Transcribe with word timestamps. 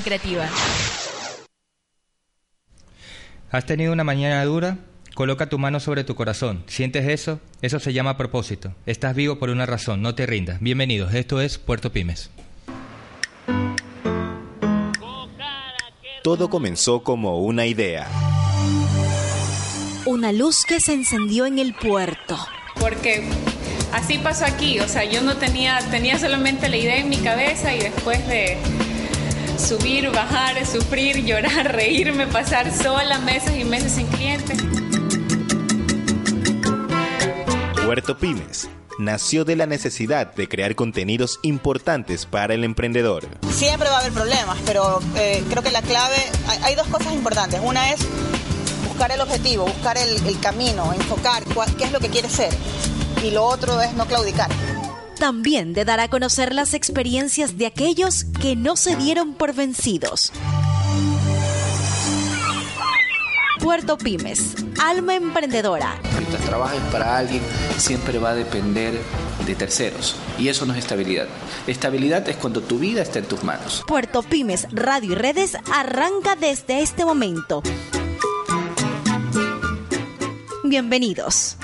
creativa. 0.00 0.48
¿Has 3.50 3.66
tenido 3.66 3.92
una 3.92 4.04
mañana 4.04 4.42
dura? 4.44 4.78
Coloca 5.14 5.50
tu 5.50 5.58
mano 5.58 5.80
sobre 5.80 6.04
tu 6.04 6.14
corazón. 6.14 6.64
¿Sientes 6.66 7.06
eso? 7.06 7.40
Eso 7.60 7.78
se 7.78 7.92
llama 7.92 8.16
propósito. 8.16 8.74
Estás 8.86 9.14
vivo 9.14 9.38
por 9.38 9.50
una 9.50 9.66
razón, 9.66 10.00
no 10.00 10.14
te 10.14 10.24
rindas. 10.24 10.60
Bienvenidos, 10.60 11.12
esto 11.12 11.42
es 11.42 11.58
Puerto 11.58 11.92
Pymes. 11.92 12.30
Todo 16.22 16.48
comenzó 16.48 17.02
como 17.02 17.40
una 17.40 17.66
idea. 17.66 18.08
Una 20.06 20.32
luz 20.32 20.64
que 20.64 20.80
se 20.80 20.94
encendió 20.94 21.44
en 21.44 21.58
el 21.58 21.74
puerto. 21.74 22.38
Porque 22.80 23.24
así 23.92 24.16
pasó 24.16 24.46
aquí, 24.46 24.80
o 24.80 24.88
sea, 24.88 25.04
yo 25.04 25.20
no 25.20 25.36
tenía, 25.36 25.78
tenía 25.90 26.18
solamente 26.18 26.70
la 26.70 26.78
idea 26.78 26.96
en 26.96 27.10
mi 27.10 27.18
cabeza 27.18 27.74
y 27.74 27.80
después 27.80 28.26
de 28.26 28.56
subir, 29.58 30.10
bajar, 30.10 30.64
sufrir, 30.66 31.24
llorar, 31.24 31.72
reírme, 31.72 32.26
pasar 32.26 32.72
sola 32.72 33.18
meses 33.18 33.56
y 33.56 33.64
meses 33.64 33.92
sin 33.92 34.06
clientes. 34.06 34.58
Puerto 37.84 38.16
Pymes 38.16 38.68
nació 38.98 39.44
de 39.44 39.56
la 39.56 39.66
necesidad 39.66 40.34
de 40.34 40.48
crear 40.48 40.74
contenidos 40.74 41.38
importantes 41.42 42.26
para 42.26 42.54
el 42.54 42.64
emprendedor. 42.64 43.26
Siempre 43.50 43.88
va 43.88 43.96
a 43.96 44.00
haber 44.00 44.12
problemas, 44.12 44.58
pero 44.64 45.00
eh, 45.16 45.42
creo 45.50 45.62
que 45.62 45.70
la 45.70 45.82
clave, 45.82 46.16
hay, 46.62 46.74
dos 46.74 46.86
cosas 46.88 47.12
importantes. 47.12 47.60
Una 47.62 47.92
es 47.92 48.00
buscar 48.86 49.10
el 49.12 49.20
objetivo, 49.20 49.64
buscar 49.66 49.98
el, 49.98 50.26
el 50.26 50.40
camino, 50.40 50.92
enfocar 50.92 51.42
qué 51.76 51.84
es 51.84 51.92
lo 51.92 52.00
que 52.00 52.08
quieres 52.08 52.32
ser. 52.32 52.52
Y 53.22 53.30
lo 53.30 53.44
otro 53.44 53.80
es 53.80 53.92
no 53.94 54.06
claudicar 54.06 54.50
también 55.22 55.72
de 55.72 55.84
dar 55.84 56.00
a 56.00 56.08
conocer 56.08 56.52
las 56.52 56.74
experiencias 56.74 57.56
de 57.56 57.66
aquellos 57.66 58.24
que 58.24 58.56
no 58.56 58.74
se 58.74 58.96
dieron 58.96 59.34
por 59.34 59.54
vencidos. 59.54 60.32
Puerto 63.60 63.96
Pymes, 63.96 64.56
alma 64.82 65.14
emprendedora. 65.14 65.94
Mientras 66.18 66.42
trabajes 66.42 66.80
para 66.90 67.18
alguien, 67.18 67.40
siempre 67.78 68.18
va 68.18 68.30
a 68.30 68.34
depender 68.34 68.98
de 69.46 69.54
terceros. 69.54 70.16
Y 70.40 70.48
eso 70.48 70.66
no 70.66 70.72
es 70.72 70.80
estabilidad. 70.80 71.28
Estabilidad 71.68 72.28
es 72.28 72.34
cuando 72.34 72.60
tu 72.60 72.80
vida 72.80 73.02
está 73.02 73.20
en 73.20 73.26
tus 73.26 73.44
manos. 73.44 73.84
Puerto 73.86 74.24
Pymes, 74.24 74.66
Radio 74.72 75.12
y 75.12 75.14
Redes 75.14 75.56
arranca 75.72 76.34
desde 76.34 76.82
este 76.82 77.04
momento. 77.04 77.62
Bienvenidos. 80.64 81.58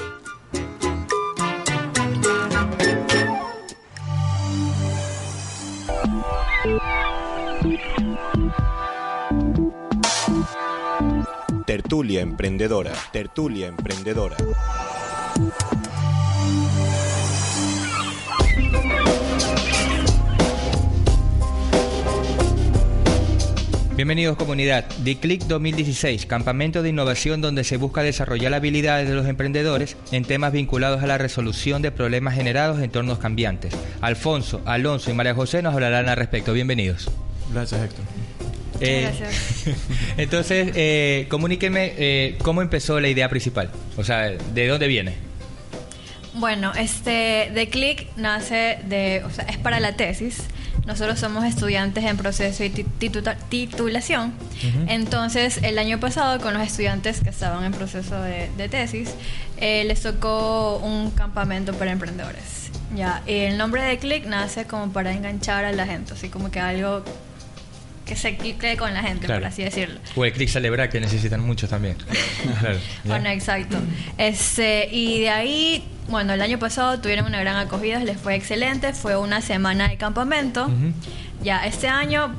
Tertulia 11.89 12.21
Emprendedora. 12.21 12.93
Tertulia 13.13 13.67
Emprendedora. 13.69 14.37
Bienvenidos 23.97 24.37
comunidad. 24.37 24.85
DICLIC 25.03 25.45
2016, 25.45 26.27
campamento 26.27 26.83
de 26.83 26.91
innovación 26.91 27.41
donde 27.41 27.65
se 27.65 27.79
busca 27.79 28.03
desarrollar 28.03 28.53
habilidades 28.53 29.09
de 29.09 29.15
los 29.15 29.27
emprendedores 29.27 29.97
en 30.13 30.27
temas 30.27 30.53
vinculados 30.53 31.03
a 31.03 31.07
la 31.07 31.17
resolución 31.17 31.81
de 31.81 31.91
problemas 31.91 32.35
generados 32.35 32.77
en 32.77 32.85
entornos 32.85 33.19
cambiantes. 33.19 33.73
Alfonso, 34.03 34.61
Alonso 34.67 35.11
y 35.11 35.15
María 35.15 35.35
José 35.35 35.63
nos 35.63 35.73
hablarán 35.73 36.11
al 36.11 36.19
respecto. 36.19 36.53
Bienvenidos. 36.53 37.11
Gracias, 37.51 37.81
Héctor. 37.83 38.05
Eh, 38.81 39.11
entonces, 40.17 40.73
eh, 40.75 41.27
comuníqueme 41.29 41.95
eh, 41.97 42.39
cómo 42.43 42.63
empezó 42.63 43.01
la 43.01 43.09
idea 43.09 43.29
principal. 43.29 43.71
O 43.97 44.05
sea, 44.05 44.31
¿de 44.31 44.67
dónde 44.67 44.87
viene? 44.87 45.29
Bueno, 46.35 46.73
este, 46.75 47.51
de 47.53 47.69
Click 47.69 48.07
nace 48.17 48.79
de, 48.85 49.23
o 49.25 49.31
sea, 49.31 49.45
es 49.47 49.57
para 49.59 49.81
la 49.81 49.97
tesis. 49.97 50.45
Nosotros 50.87 51.19
somos 51.19 51.45
estudiantes 51.45 52.03
en 52.05 52.17
proceso 52.17 52.63
de 52.63 52.87
titulación. 53.51 54.33
Entonces, 54.87 55.59
el 55.63 55.79
año 55.79 56.01
pasado, 56.01 56.41
con 56.41 56.55
los 56.55 56.63
estudiantes 56.63 57.21
que 57.21 57.29
estaban 57.29 57.63
en 57.65 57.73
proceso 57.73 58.23
de, 58.23 58.69
tesis, 58.71 59.11
eh, 59.59 59.85
les 59.85 60.01
tocó 60.01 60.79
un 60.79 61.11
campamento 61.11 61.75
para 61.75 61.93
emprendedores. 61.93 62.71
Ya, 62.97 63.23
y 63.27 63.33
el 63.33 63.59
nombre 63.59 63.83
de 63.83 63.99
Click 63.99 64.25
nace 64.25 64.65
como 64.65 64.91
para 64.91 65.13
enganchar 65.13 65.67
a 65.67 65.73
la 65.73 65.87
gente, 65.87 66.15
así 66.15 66.31
como 66.31 66.51
que 66.51 66.59
algo 66.59 67.05
que 68.09 68.17
se 68.17 68.37
quede 68.37 68.77
con 68.77 68.93
la 68.95 69.03
gente, 69.03 69.27
por 69.27 69.45
así 69.45 69.63
decirlo. 69.63 70.01
O 70.17 70.25
el 70.25 70.33
click 70.33 70.49
celebrar 70.49 70.89
que 70.89 71.01
necesitan 71.01 71.41
muchos 71.41 71.71
también. 71.71 71.97
bueno, 73.05 73.29
exacto. 73.29 73.77
Este, 74.17 74.89
y 74.91 75.21
de 75.21 75.31
ahí, 75.31 75.85
bueno, 76.09 76.33
el 76.33 76.41
año 76.41 76.59
pasado 76.59 76.99
tuvieron 77.01 77.27
una 77.27 77.39
gran 77.41 77.57
acogida, 77.57 78.01
les 78.01 78.17
fue 78.17 78.35
excelente, 78.35 78.93
fue 78.95 79.17
una 79.17 79.43
semana 79.43 79.89
de 79.89 79.97
campamento. 79.97 80.71
Ya 81.43 81.65
este 81.67 81.89
año 81.89 82.35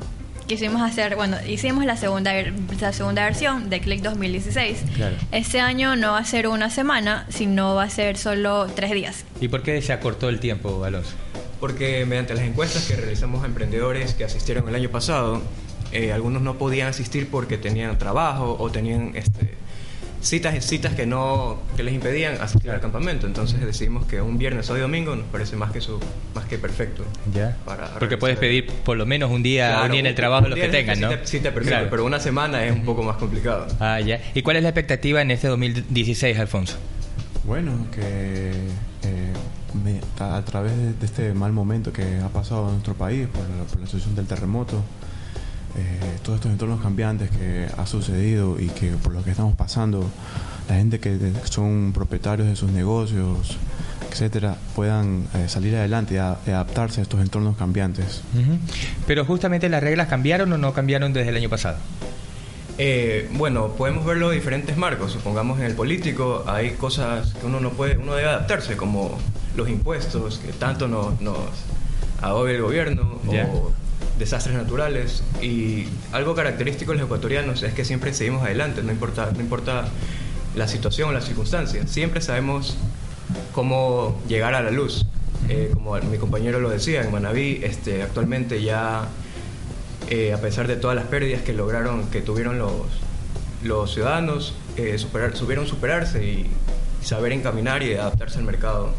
quisimos 0.46 0.82
hacer, 0.82 1.14
bueno, 1.14 1.36
hicimos 1.46 1.84
la 1.84 1.96
segunda 1.96 2.32
la 2.80 2.92
segunda 2.92 3.24
versión 3.24 3.70
de 3.70 3.80
Click 3.80 4.02
2016. 4.02 4.82
Este 5.30 5.60
año 5.60 5.94
no 5.94 6.12
va 6.12 6.18
a 6.18 6.24
ser 6.24 6.48
una 6.48 6.70
semana, 6.70 7.26
sino 7.28 7.76
va 7.76 7.84
a 7.84 7.90
ser 7.90 8.16
solo 8.16 8.66
tres 8.74 8.90
días. 8.90 9.24
¿Y 9.40 9.46
por 9.46 9.62
qué 9.62 9.80
se 9.80 9.92
acortó 9.92 10.28
el 10.28 10.40
tiempo, 10.40 10.84
Alonso? 10.84 11.14
Porque 11.60 12.04
mediante 12.06 12.34
las 12.34 12.44
encuestas 12.44 12.86
que 12.86 12.96
realizamos 12.96 13.44
a 13.44 13.46
emprendedores 13.46 14.14
que 14.14 14.24
asistieron 14.24 14.68
el 14.68 14.74
año 14.74 14.90
pasado, 14.90 15.42
eh, 15.92 16.12
algunos 16.12 16.42
no 16.42 16.56
podían 16.56 16.88
asistir 16.88 17.28
porque 17.30 17.58
tenían 17.58 17.98
trabajo 17.98 18.56
o 18.58 18.70
tenían 18.70 19.12
este, 19.14 19.54
citas 20.20 20.64
citas 20.64 20.94
que 20.94 21.06
no 21.06 21.58
que 21.76 21.82
les 21.82 21.94
impedían 21.94 22.40
asistir 22.40 22.70
al 22.70 22.80
campamento. 22.80 23.26
Entonces 23.26 23.60
decidimos 23.60 24.06
que 24.06 24.20
un 24.20 24.38
viernes 24.38 24.70
o 24.70 24.78
domingo 24.78 25.16
nos 25.16 25.26
parece 25.26 25.56
más 25.56 25.72
que 25.72 25.80
su 25.80 25.98
más 26.34 26.44
que 26.44 26.58
perfecto 26.58 27.04
ya. 27.34 27.56
porque 27.98 28.16
puedes 28.16 28.38
pedir 28.38 28.66
por 28.66 28.96
lo 28.96 29.06
menos 29.06 29.30
un 29.30 29.42
día, 29.42 29.84
en 29.86 30.06
el 30.06 30.14
trabajo 30.14 30.48
los 30.48 30.58
que 30.58 30.68
tengan 30.68 31.00
no 31.00 31.10
sí 31.24 31.40
te, 31.40 31.50
permite 31.50 31.86
pero 31.90 32.04
una 32.04 32.20
semana 32.20 32.64
es 32.64 32.72
un 32.72 32.84
poco 32.84 33.02
más 33.02 33.16
complicado. 33.16 33.66
Ah 33.80 34.00
ya. 34.00 34.20
Y 34.34 34.42
cuál 34.42 34.56
es 34.56 34.62
la 34.62 34.68
expectativa 34.68 35.20
en 35.22 35.30
este 35.30 35.48
2016 35.48 36.38
Alfonso 36.38 36.76
bueno 37.44 37.86
que 37.90 38.00
eh, 38.02 39.32
a 40.18 40.42
través 40.42 40.72
de, 40.98 41.06
este 41.06 41.32
mal 41.34 41.52
momento 41.52 41.92
que 41.92 42.18
ha 42.18 42.28
pasado 42.28 42.66
en 42.66 42.72
nuestro 42.72 42.94
país 42.94 43.28
por 43.28 43.42
la, 43.80 43.86
situación 43.86 44.14
del 44.14 44.26
terremoto, 44.26 44.82
eh, 45.76 46.18
todos 46.22 46.36
estos 46.36 46.52
entornos 46.52 46.80
cambiantes 46.80 47.30
que 47.30 47.68
ha 47.76 47.86
sucedido 47.86 48.60
y 48.60 48.68
que 48.68 48.90
por 48.92 49.12
lo 49.12 49.22
que 49.22 49.30
estamos 49.30 49.54
pasando, 49.56 50.04
la 50.68 50.76
gente 50.76 51.00
que 51.00 51.32
son 51.44 51.92
propietarios 51.92 52.48
de 52.48 52.56
sus 52.56 52.70
negocios, 52.70 53.56
etcétera, 54.10 54.56
puedan 54.74 55.24
eh, 55.34 55.48
salir 55.48 55.76
adelante 55.76 56.14
y, 56.14 56.18
adaptarse 56.18 57.00
a 57.00 57.02
estos 57.02 57.20
entornos 57.20 57.56
cambiantes. 57.56 58.22
Pero 59.06 59.24
justamente 59.24 59.68
las 59.68 59.82
reglas 59.82 60.08
cambiaron 60.08 60.52
o 60.52 60.58
no 60.58 60.72
cambiaron 60.72 61.12
desde 61.12 61.30
el 61.30 61.36
año 61.36 61.48
pasado. 61.48 61.78
Eh, 62.82 63.28
bueno, 63.32 63.68
podemos 63.76 64.06
verlo 64.06 64.32
en 64.32 64.38
diferentes 64.38 64.76
marcos. 64.76 65.12
Supongamos 65.12 65.58
en 65.58 65.66
el 65.66 65.74
político 65.74 66.44
hay 66.46 66.70
cosas 66.70 67.34
que 67.34 67.46
uno 67.46 67.60
no 67.60 67.70
puede, 67.70 67.98
uno 67.98 68.14
debe 68.14 68.28
adaptarse, 68.28 68.76
como 68.76 69.18
los 69.56 69.68
impuestos 69.68 70.38
que 70.38 70.52
tanto 70.52 70.88
nos, 70.88 71.20
nos 71.20 71.36
el 72.48 72.62
gobierno 72.62 73.18
o 73.26 73.72
desastres 74.18 74.56
naturales. 74.56 75.22
Y 75.42 75.86
algo 76.12 76.34
característico 76.34 76.92
de 76.92 76.98
los 76.98 77.06
ecuatorianos 77.06 77.62
es 77.62 77.74
que 77.74 77.84
siempre 77.84 78.12
seguimos 78.12 78.42
adelante, 78.42 78.82
no 78.82 78.92
importa, 78.92 79.30
no 79.32 79.40
importa 79.40 79.88
la 80.54 80.68
situación 80.68 81.10
o 81.10 81.12
las 81.12 81.24
circunstancias. 81.24 81.90
Siempre 81.90 82.20
sabemos 82.20 82.76
cómo 83.52 84.20
llegar 84.28 84.54
a 84.54 84.62
la 84.62 84.70
luz. 84.70 85.06
Eh, 85.48 85.70
como 85.72 85.96
mi 86.02 86.18
compañero 86.18 86.60
lo 86.60 86.70
decía, 86.70 87.02
en 87.02 87.10
Manabí 87.10 87.60
este, 87.62 88.02
actualmente 88.02 88.62
ya 88.62 89.08
eh, 90.10 90.32
a 90.32 90.38
pesar 90.40 90.66
de 90.66 90.76
todas 90.76 90.96
las 90.96 91.06
pérdidas 91.06 91.42
que 91.42 91.52
lograron, 91.52 92.08
que 92.10 92.20
tuvieron 92.20 92.58
los, 92.58 92.72
los 93.62 93.92
ciudadanos, 93.92 94.54
eh, 94.76 94.98
superar, 94.98 95.36
supieron 95.36 95.66
superarse 95.66 96.24
y, 96.24 96.50
saber 97.02 97.32
encaminar 97.32 97.82
y 97.82 97.94
adaptarse 97.94 98.38
al 98.38 98.44
mercado. 98.44 98.90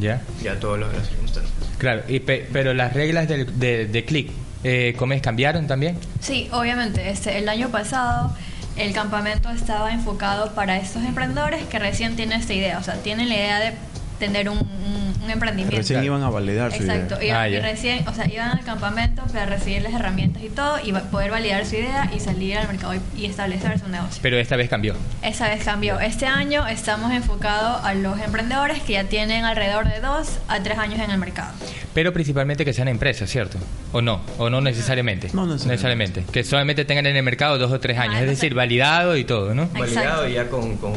Ya. 0.00 0.22
Y 0.42 0.48
a 0.48 0.58
todas 0.58 0.80
las 0.80 1.08
circunstancias. 1.08 1.54
Claro, 1.78 2.02
y 2.08 2.20
pero 2.20 2.74
las 2.74 2.92
reglas 2.92 3.28
de, 3.28 3.44
de, 3.44 4.04
CLIC 4.04 4.30
eh, 4.64 4.94
¿Comes 4.96 5.22
cambiaron 5.22 5.66
también? 5.66 5.98
Sí, 6.20 6.48
obviamente. 6.52 7.08
Este, 7.10 7.38
el 7.38 7.48
año 7.48 7.68
pasado 7.68 8.34
el 8.76 8.92
campamento 8.92 9.50
estaba 9.50 9.92
enfocado 9.92 10.52
para 10.54 10.76
estos 10.76 11.02
emprendedores 11.02 11.64
que 11.64 11.78
recién 11.78 12.14
tienen 12.16 12.40
esta 12.40 12.52
idea, 12.52 12.78
o 12.78 12.82
sea, 12.82 12.94
tienen 12.96 13.28
la 13.28 13.34
idea 13.34 13.60
de 13.60 13.72
tener 14.18 14.48
un, 14.48 14.58
un, 14.58 15.30
emprendimiento. 15.30 15.76
Recién 15.76 16.04
iban 16.04 16.22
a 16.22 16.30
validar 16.30 16.72
su 16.72 16.82
Exacto, 16.82 17.16
idea. 17.16 17.48
Iban, 17.48 17.64
ah, 17.64 17.68
recién, 17.68 18.08
o 18.08 18.14
sea, 18.14 18.26
iban 18.28 18.50
al 18.50 18.64
campamento 18.64 19.22
para 19.26 19.46
recibir 19.46 19.82
las 19.82 19.92
herramientas 19.92 20.42
y 20.42 20.48
todo 20.48 20.78
y 20.82 20.92
poder 20.92 21.30
validar 21.30 21.66
su 21.66 21.74
idea 21.74 22.10
y 22.14 22.20
salir 22.20 22.58
al 22.58 22.68
mercado 22.68 22.94
y, 23.16 23.26
establecer 23.26 23.78
su 23.78 23.88
negocio. 23.88 24.18
Pero 24.22 24.38
esta 24.38 24.56
vez 24.56 24.68
cambió. 24.68 24.94
Esta 25.22 25.48
vez 25.48 25.64
cambió. 25.64 25.98
Este 26.00 26.26
año 26.26 26.66
estamos 26.66 27.12
enfocados 27.12 27.84
a 27.84 27.94
los 27.94 28.18
emprendedores 28.20 28.82
que 28.82 28.94
ya 28.94 29.04
tienen 29.04 29.44
alrededor 29.44 29.88
de 29.88 30.00
dos 30.00 30.38
a 30.48 30.62
tres 30.62 30.78
años 30.78 31.00
en 31.00 31.10
el 31.10 31.18
mercado. 31.18 31.52
Pero 31.92 32.12
principalmente 32.12 32.64
que 32.64 32.72
sean 32.72 32.88
empresas, 32.88 33.28
¿cierto? 33.28 33.58
¿O 33.92 34.00
no? 34.00 34.20
¿O 34.38 34.48
no 34.48 34.60
necesariamente? 34.60 35.30
No 35.32 35.46
necesariamente. 35.46 36.24
Que 36.30 36.44
solamente 36.44 36.84
tengan 36.84 37.06
en 37.06 37.16
el 37.16 37.22
mercado 37.22 37.58
dos 37.58 37.72
o 37.72 37.80
tres 37.80 37.98
años. 37.98 38.16
Ah, 38.16 38.22
es 38.22 38.28
decir, 38.28 38.54
validado 38.54 39.16
y 39.16 39.24
todo, 39.24 39.54
¿no? 39.54 39.68
Validado 39.68 40.28
y 40.28 40.34
ya 40.34 40.48
con, 40.48 40.76
con 40.76 40.94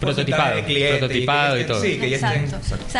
prototipado, 0.00 0.62
prototipado 0.62 1.58
y, 1.58 1.64
todo. 1.64 1.80
Sí, 1.80 1.98
que 1.98 2.10
ya 2.10 2.16
estén 2.16 2.46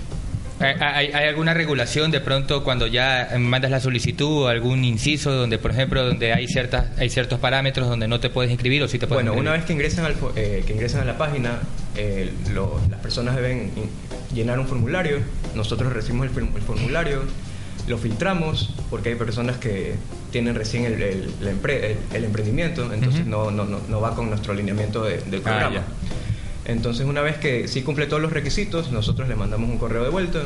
¿Hay, 0.59 1.13
alguna 1.13 1.53
regulación 1.53 2.11
de 2.11 2.21
pronto 2.21 2.65
cuando 2.65 2.87
ya 2.87 3.31
mandas 3.39 3.71
la 3.71 3.81
solicitud 3.81 4.45
o 4.45 4.49
algún 4.49 4.85
inciso 4.85 5.33
donde, 5.33 5.59
por 5.59 5.71
ejemplo, 5.71 6.05
donde 6.05 6.33
hay 6.33 6.49
ciertas 6.49 6.87
hay 6.99 7.11
ciertos 7.11 7.39
parámetros 7.39 7.89
donde 7.89 8.09
no 8.09 8.21
te 8.21 8.31
puedes 8.31 8.51
inscribir 8.51 8.83
o 8.83 8.89
sí 8.89 8.99
te 8.99 9.07
puedes 9.07 9.25
Bueno, 9.25 9.39
una 9.39 9.53
vez 9.53 9.65
que 9.65 9.75
ingresan, 9.75 10.07
al, 10.07 10.17
eh, 10.35 10.65
que 10.67 10.73
ingresan 10.73 11.03
a 11.03 11.05
la 11.05 11.19
página, 11.19 11.61
eh, 11.95 12.33
las 12.91 13.01
personas 13.01 13.37
deben 13.37 13.71
llenar 14.35 14.59
un 14.59 14.67
formulario, 14.67 15.19
nosotros 15.55 15.93
recibimos 15.93 16.29
el, 16.29 16.63
formulario, 16.63 17.23
lo 17.87 17.99
filtramos 17.99 18.75
porque 18.89 19.11
hay 19.11 19.15
personas 19.15 19.59
que 19.59 19.95
tienen 20.31 20.55
recién 20.55 20.85
el, 20.85 21.03
el, 21.03 22.25
emprendimiento, 22.25 22.93
entonces 22.93 23.27
no, 23.27 23.51
no, 23.51 23.65
no, 23.65 24.01
va 24.01 24.15
con 24.15 24.31
nuestro 24.31 24.53
alineamiento 24.53 25.05
del 25.05 25.21
ah, 25.21 25.43
programa. 25.43 25.83
Entonces, 26.67 27.07
una 27.07 27.23
vez 27.23 27.39
que 27.39 27.69
sí 27.69 27.83
cumple 27.83 28.07
todos 28.07 28.21
los 28.21 28.33
requisitos, 28.33 28.91
nosotros 28.91 29.29
le 29.29 29.37
mandamos 29.37 29.71
un 29.71 29.79
correo 29.79 30.03
de 30.03 30.11
vuelta, 30.11 30.43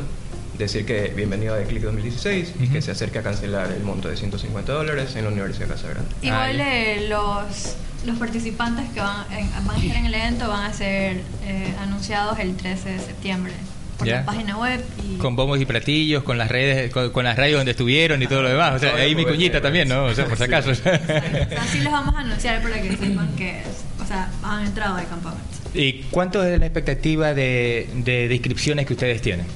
decir 0.59 0.85
que 0.85 1.13
bienvenido 1.17 1.55
a 1.55 1.59
The 1.59 1.65
Click 1.65 1.83
2016 1.83 2.55
y 2.61 2.69
que 2.69 2.83
se 2.83 2.91
acerque 2.91 3.21
a 3.21 3.23
cancelar 3.23 3.73
el 3.73 3.83
monto 3.83 4.09
de 4.09 4.17
150 4.19 4.71
dólares 4.71 5.17
en 5.17 5.25
la 5.25 5.31
Universidad 5.31 5.69
de 5.69 5.75
Casa 5.75 5.89
Grande. 5.89 6.11
Igual 6.21 6.61
ah, 6.61 7.01
los, 7.09 7.77
los 8.05 8.19
participantes 8.19 8.91
que 8.91 9.01
van, 9.01 9.25
van, 9.65 9.77
a 9.77 9.79
estar 9.79 9.97
en 9.97 10.07
el 10.07 10.15
evento 10.15 10.49
van 10.49 10.65
a 10.65 10.75
ser 10.75 11.23
eh, 11.45 11.75
anunciados 11.81 12.39
el 12.39 12.55
13 12.55 12.91
de 12.91 12.99
septiembre 12.99 13.53
por 13.97 14.07
la 14.07 14.25
página 14.27 14.59
web. 14.59 14.85
Con 15.19 15.37
bombos 15.37 15.59
y 15.59 15.65
platillos, 15.65 16.23
con 16.23 16.37
las 16.37 16.51
redes, 16.51 16.93
con, 16.93 17.25
las 17.25 17.37
radios 17.37 17.59
donde 17.59 17.71
estuvieron 17.71 18.23
y 18.23 18.27
todo 18.27 18.43
lo 18.43 18.49
demás. 18.51 18.75
O 18.75 18.79
sea, 18.79 18.95
ahí 18.97 19.15
mi 19.15 19.25
cuñita 19.25 19.61
también, 19.63 19.89
¿no? 19.89 20.05
O 20.05 20.15
sea, 20.15 20.27
por 20.27 20.37
si 20.37 20.45
acaso. 20.45 20.71
Así 20.71 21.81
los 21.81 21.93
vamos 21.93 22.15
a 22.15 22.21
anunciar 22.21 22.63
para 22.63 22.81
que 22.81 22.97
sepan 22.97 23.35
que 23.37 23.63
o 23.65 23.90
sea, 24.11 24.31
han 24.43 24.67
entrado 24.67 24.97
al 24.97 25.09
campamento. 25.09 25.49
¿Y 25.75 26.03
cuánto 26.11 26.43
es 26.43 26.59
la 26.59 26.67
expectativa 26.67 27.33
de, 27.33 27.89
de, 27.95 28.35
inscripciones 28.35 28.87
que 28.87 28.95
ustedes 28.95 29.23
tienen? 29.23 29.47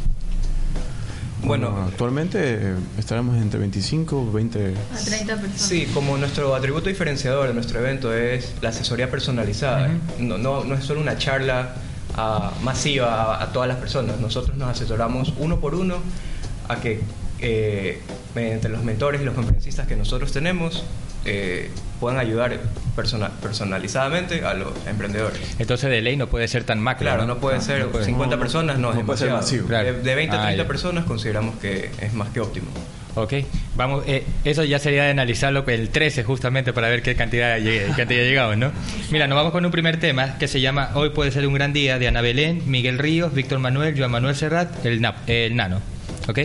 Bueno, 1.42 1.84
actualmente 1.86 2.38
eh, 2.40 2.74
estaremos 2.98 3.36
entre 3.36 3.60
25 3.60 4.32
20 4.32 4.74
a 4.92 4.96
30 4.96 5.36
personas. 5.36 5.60
Sí, 5.60 5.86
como 5.92 6.16
nuestro 6.16 6.54
atributo 6.54 6.88
diferenciador 6.88 7.48
de 7.48 7.54
nuestro 7.54 7.80
evento 7.80 8.14
es 8.14 8.54
la 8.62 8.70
asesoría 8.70 9.10
personalizada. 9.10 9.90
no, 10.18 10.38
no, 10.38 10.64
no, 10.64 10.74
es 10.74 10.84
solo 10.84 11.02
una 11.02 11.18
charla 11.18 11.74
ah, 12.16 12.52
masiva 12.62 13.42
a, 13.42 13.52
todas 13.52 13.68
las 13.68 13.76
personas. 13.76 14.20
Nosotros 14.20 14.56
nos 14.56 14.70
asesoramos 14.70 15.34
uno 15.36 15.60
por 15.60 15.74
uno 15.74 15.96
a 16.68 16.76
que 16.76 17.00
eh, 17.40 18.00
mediante 18.34 18.70
los 18.70 18.82
mentores 18.82 19.20
y 19.20 19.24
los 19.24 19.34
conferencistas 19.34 19.86
que 19.86 19.96
nosotros 19.96 20.32
tenemos 20.32 20.84
eh, 21.24 21.70
puedan 22.00 22.18
ayudar 22.18 22.58
personalizadamente 23.40 24.44
a 24.44 24.54
los 24.54 24.72
emprendedores. 24.86 25.40
Entonces 25.58 25.90
de 25.90 26.00
ley 26.02 26.16
no 26.16 26.26
puede 26.28 26.48
ser 26.48 26.64
tan 26.64 26.80
macro. 26.80 27.06
Claro, 27.06 27.26
no, 27.26 27.38
puede 27.38 27.60
ser 27.60 27.86
50 28.02 28.38
personas, 28.38 28.78
no, 28.78 28.90
es 28.90 28.96
demasiado. 28.96 29.40
De, 29.42 30.14
20 30.14 30.36
a 30.36 30.42
30 30.46 30.66
personas 30.66 31.04
consideramos 31.04 31.56
que 31.56 31.90
es 32.00 32.12
más 32.12 32.28
que 32.30 32.40
óptimo. 32.40 32.66
Ok, 33.16 33.32
vamos, 33.76 34.02
eh, 34.08 34.24
eso 34.44 34.64
ya 34.64 34.80
sería 34.80 35.04
de 35.04 35.10
analizarlo 35.10 35.64
el 35.68 35.88
13 35.88 36.24
justamente 36.24 36.72
para 36.72 36.88
ver 36.88 37.00
qué 37.00 37.14
cantidad, 37.14 37.58
cantidad 37.96 38.22
llegamos, 38.22 38.56
¿no? 38.56 38.72
Mira, 39.12 39.28
nos 39.28 39.36
vamos 39.36 39.52
con 39.52 39.64
un 39.64 39.70
primer 39.70 40.00
tema 40.00 40.36
que 40.36 40.48
se 40.48 40.60
llama 40.60 40.90
Hoy 40.94 41.10
puede 41.10 41.30
ser 41.30 41.46
un 41.46 41.54
gran 41.54 41.72
día 41.72 42.00
de 42.00 42.08
Ana 42.08 42.22
Belén, 42.22 42.62
Miguel 42.66 42.98
Ríos, 42.98 43.32
Víctor 43.32 43.60
Manuel, 43.60 43.94
Joan 43.96 44.10
Manuel 44.10 44.34
Serrat, 44.34 44.84
el, 44.84 45.06
el 45.28 45.54
Nano. 45.54 45.80
¿Ok? 46.28 46.40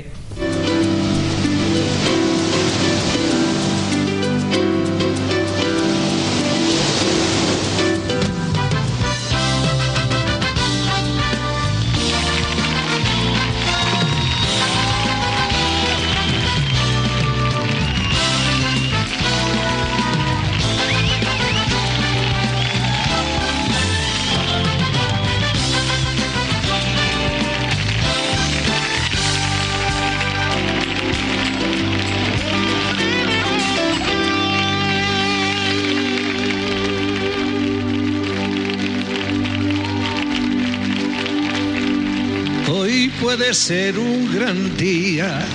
Ser 43.54 43.98
un 43.98 44.32
gran 44.34 44.78
día. 44.78 45.46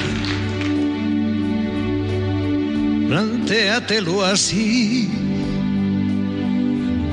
Plantéatelo 3.08 4.24
así. 4.24 5.08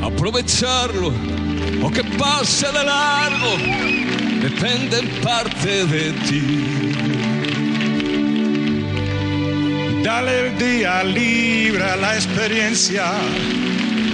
Aprovecharlo 0.02 1.14
o 1.84 1.92
que 1.92 2.04
pase 2.18 2.68
de 2.68 2.84
largo 2.84 3.58
depende 4.42 5.00
en 5.00 5.10
parte 5.22 5.86
de 5.86 6.12
ti. 6.28 6.42
Dale 10.04 10.48
el 10.48 10.58
día 10.58 11.04
libre 11.04 11.84
a 11.84 11.96
la 11.96 12.16
experiencia 12.16 13.06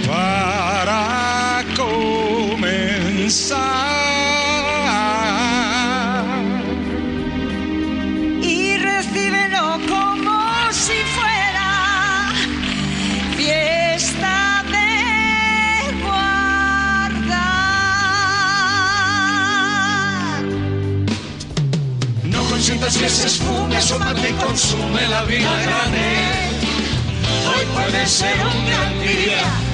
para 0.06 1.64
comenzar. 1.76 2.98
Asómate 23.88 24.28
y 24.28 24.32
consume 24.34 25.08
la 25.08 25.22
vida 25.24 25.62
grande. 25.62 25.98
Hoy 27.48 27.64
puede 27.74 28.06
ser 28.06 28.34
un 28.34 28.66
gran 28.66 29.00
día. 29.00 29.67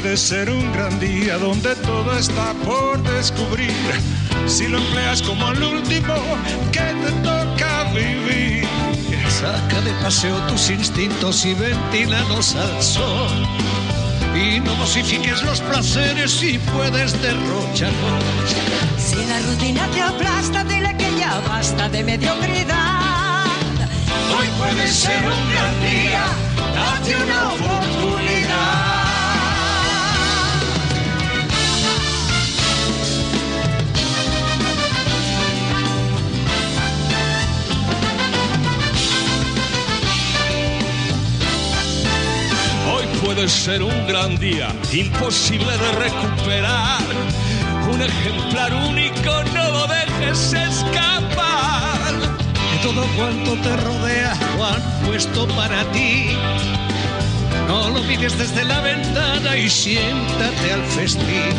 Puede 0.00 0.16
ser 0.16 0.48
un 0.50 0.72
gran 0.72 0.98
día 0.98 1.36
donde 1.36 1.74
todo 1.76 2.16
está 2.16 2.54
por 2.64 3.02
descubrir. 3.02 3.72
Si 4.46 4.66
lo 4.66 4.78
empleas 4.78 5.20
como 5.20 5.50
el 5.52 5.62
último 5.62 6.14
que 6.72 6.80
te 6.80 7.12
toca 7.22 7.84
vivir. 7.92 8.66
Saca 9.28 9.80
de 9.82 9.92
paseo 10.02 10.36
tus 10.48 10.70
instintos 10.70 11.44
y 11.44 11.54
ventilanos 11.54 12.54
al 12.54 12.82
sol. 12.82 13.46
y 14.34 14.60
no 14.60 14.74
mosifiques 14.76 15.42
los 15.42 15.60
placeres 15.60 16.30
si 16.30 16.58
puedes 16.58 17.20
derrocharlos. 17.20 18.24
Si 18.96 19.16
la 19.16 19.40
rutina 19.40 19.86
te 19.88 20.00
aplasta, 20.00 20.64
dile 20.64 20.96
que 20.96 21.10
ya 21.18 21.40
basta 21.46 21.88
de 21.88 22.04
mediocridad. 22.04 23.44
Hoy 24.38 24.48
puede 24.58 24.88
ser 24.88 25.22
un 25.24 25.50
gran 25.52 25.80
día, 25.82 26.24
date 26.74 27.16
una 27.16 27.48
oportunidad. 27.52 28.89
Ser 43.50 43.82
un 43.82 44.06
gran 44.06 44.38
día, 44.38 44.68
imposible 44.92 45.72
de 45.76 45.92
recuperar. 45.92 47.02
Un 47.92 48.00
ejemplar 48.00 48.72
único, 48.88 49.32
no 49.54 49.70
lo 49.70 49.86
dejes 49.88 50.52
escapar. 50.52 52.12
De 52.14 52.78
todo 52.82 53.04
cuanto 53.16 53.54
te 53.56 53.76
rodea 53.76 54.34
lo 54.56 54.64
han 54.64 54.82
puesto 55.04 55.48
para 55.48 55.82
ti. 55.90 56.30
No 57.66 57.90
lo 57.90 58.02
mires 58.04 58.38
desde 58.38 58.64
la 58.64 58.80
ventana 58.80 59.56
y 59.56 59.68
siéntate 59.68 60.72
al 60.72 60.84
festín. 60.84 61.54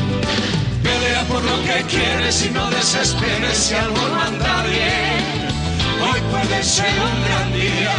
Pelea 0.81 1.23
por 1.27 1.43
lo 1.43 1.61
que 1.63 1.83
quieres 1.89 2.45
y 2.45 2.51
no 2.51 2.69
desesperes 2.71 3.57
si 3.57 3.75
algo 3.75 4.07
no 4.07 4.21
anda 4.21 4.63
bien. 4.63 5.21
Hoy 6.01 6.21
puede 6.31 6.63
ser 6.63 6.93
un 7.09 7.23
gran 7.25 7.53
día 7.53 7.93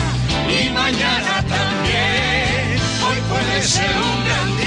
y 0.48 0.70
mañana 0.70 1.44
también. 1.46 2.51
Hoy 3.12 3.20
puede 3.28 3.62
ser 3.62 3.90
un 3.90 4.24
gran 4.24 4.56
día 4.56 4.61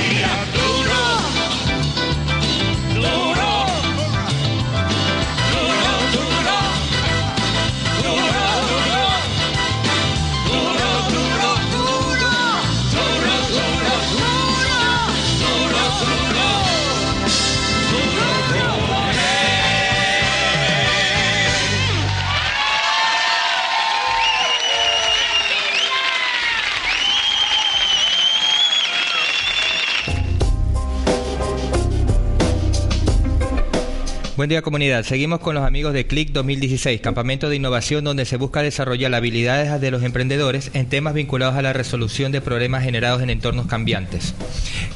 Buen 34.46 34.52
día 34.52 34.62
comunidad, 34.62 35.02
seguimos 35.02 35.40
con 35.40 35.56
los 35.56 35.64
amigos 35.64 35.92
de 35.92 36.06
Click 36.06 36.30
2016, 36.32 37.02
campamento 37.02 37.50
de 37.50 37.56
innovación 37.56 38.04
donde 38.04 38.26
se 38.26 38.38
busca 38.38 38.62
desarrollar 38.62 39.16
habilidades 39.16 39.82
de 39.82 39.90
los 39.90 40.04
emprendedores 40.04 40.70
en 40.76 40.86
temas 40.86 41.16
vinculados 41.16 41.56
a 41.56 41.64
la 41.64 41.74
resolución 41.74 42.32
de 42.32 42.42
problemas 42.42 42.84
generados 42.84 43.24
en 43.24 43.32
entornos 43.32 43.66
cambiantes. 43.66 44.36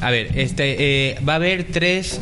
A 0.01 0.12
ver, 0.12 0.38
este 0.38 0.75
eh, 1.10 1.18
va 1.27 1.34
a 1.34 1.36
haber 1.38 1.63
tres 1.63 2.22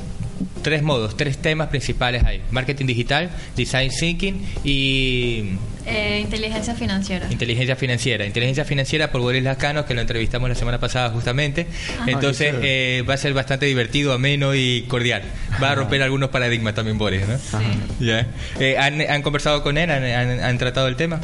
tres 0.62 0.84
modos, 0.84 1.18
tres 1.18 1.38
temas 1.38 1.68
principales 1.68 2.24
ahí: 2.24 2.42
marketing 2.50 2.86
digital, 2.86 3.30
design 3.58 3.92
thinking 3.92 4.42
y 4.64 5.50
Eh, 5.90 6.20
inteligencia 6.22 6.76
financiera. 6.76 7.28
Inteligencia 7.32 7.76
financiera. 7.78 8.26
Inteligencia 8.26 8.66
financiera 8.66 9.10
por 9.10 9.22
Boris 9.22 9.42
Lascano, 9.42 9.86
que 9.86 9.94
lo 9.94 10.02
entrevistamos 10.02 10.50
la 10.50 10.56
semana 10.56 10.80
pasada 10.80 11.10
justamente. 11.12 11.68
Ajá. 12.02 12.12
Entonces 12.12 12.54
eh, 12.62 13.04
va 13.10 13.14
a 13.14 13.18
ser 13.18 13.34
bastante 13.34 13.66
divertido, 13.68 14.12
ameno 14.14 14.54
y 14.54 14.84
cordial. 14.90 15.22
Va 15.64 15.72
a 15.72 15.76
romper 15.76 16.02
algunos 16.02 16.30
paradigmas 16.30 16.76
también 16.76 16.98
Boris, 16.98 17.22
¿no? 17.28 17.38
Ya. 18.00 18.28
Eh, 18.60 18.76
¿han, 18.78 19.00
han 19.02 19.22
conversado 19.22 19.64
con 19.64 19.78
él? 19.78 19.90
¿Han, 19.90 20.04
han- 20.04 20.40
han 20.42 20.58
tratado 20.58 20.88
el 20.90 20.98
tema? 20.98 21.22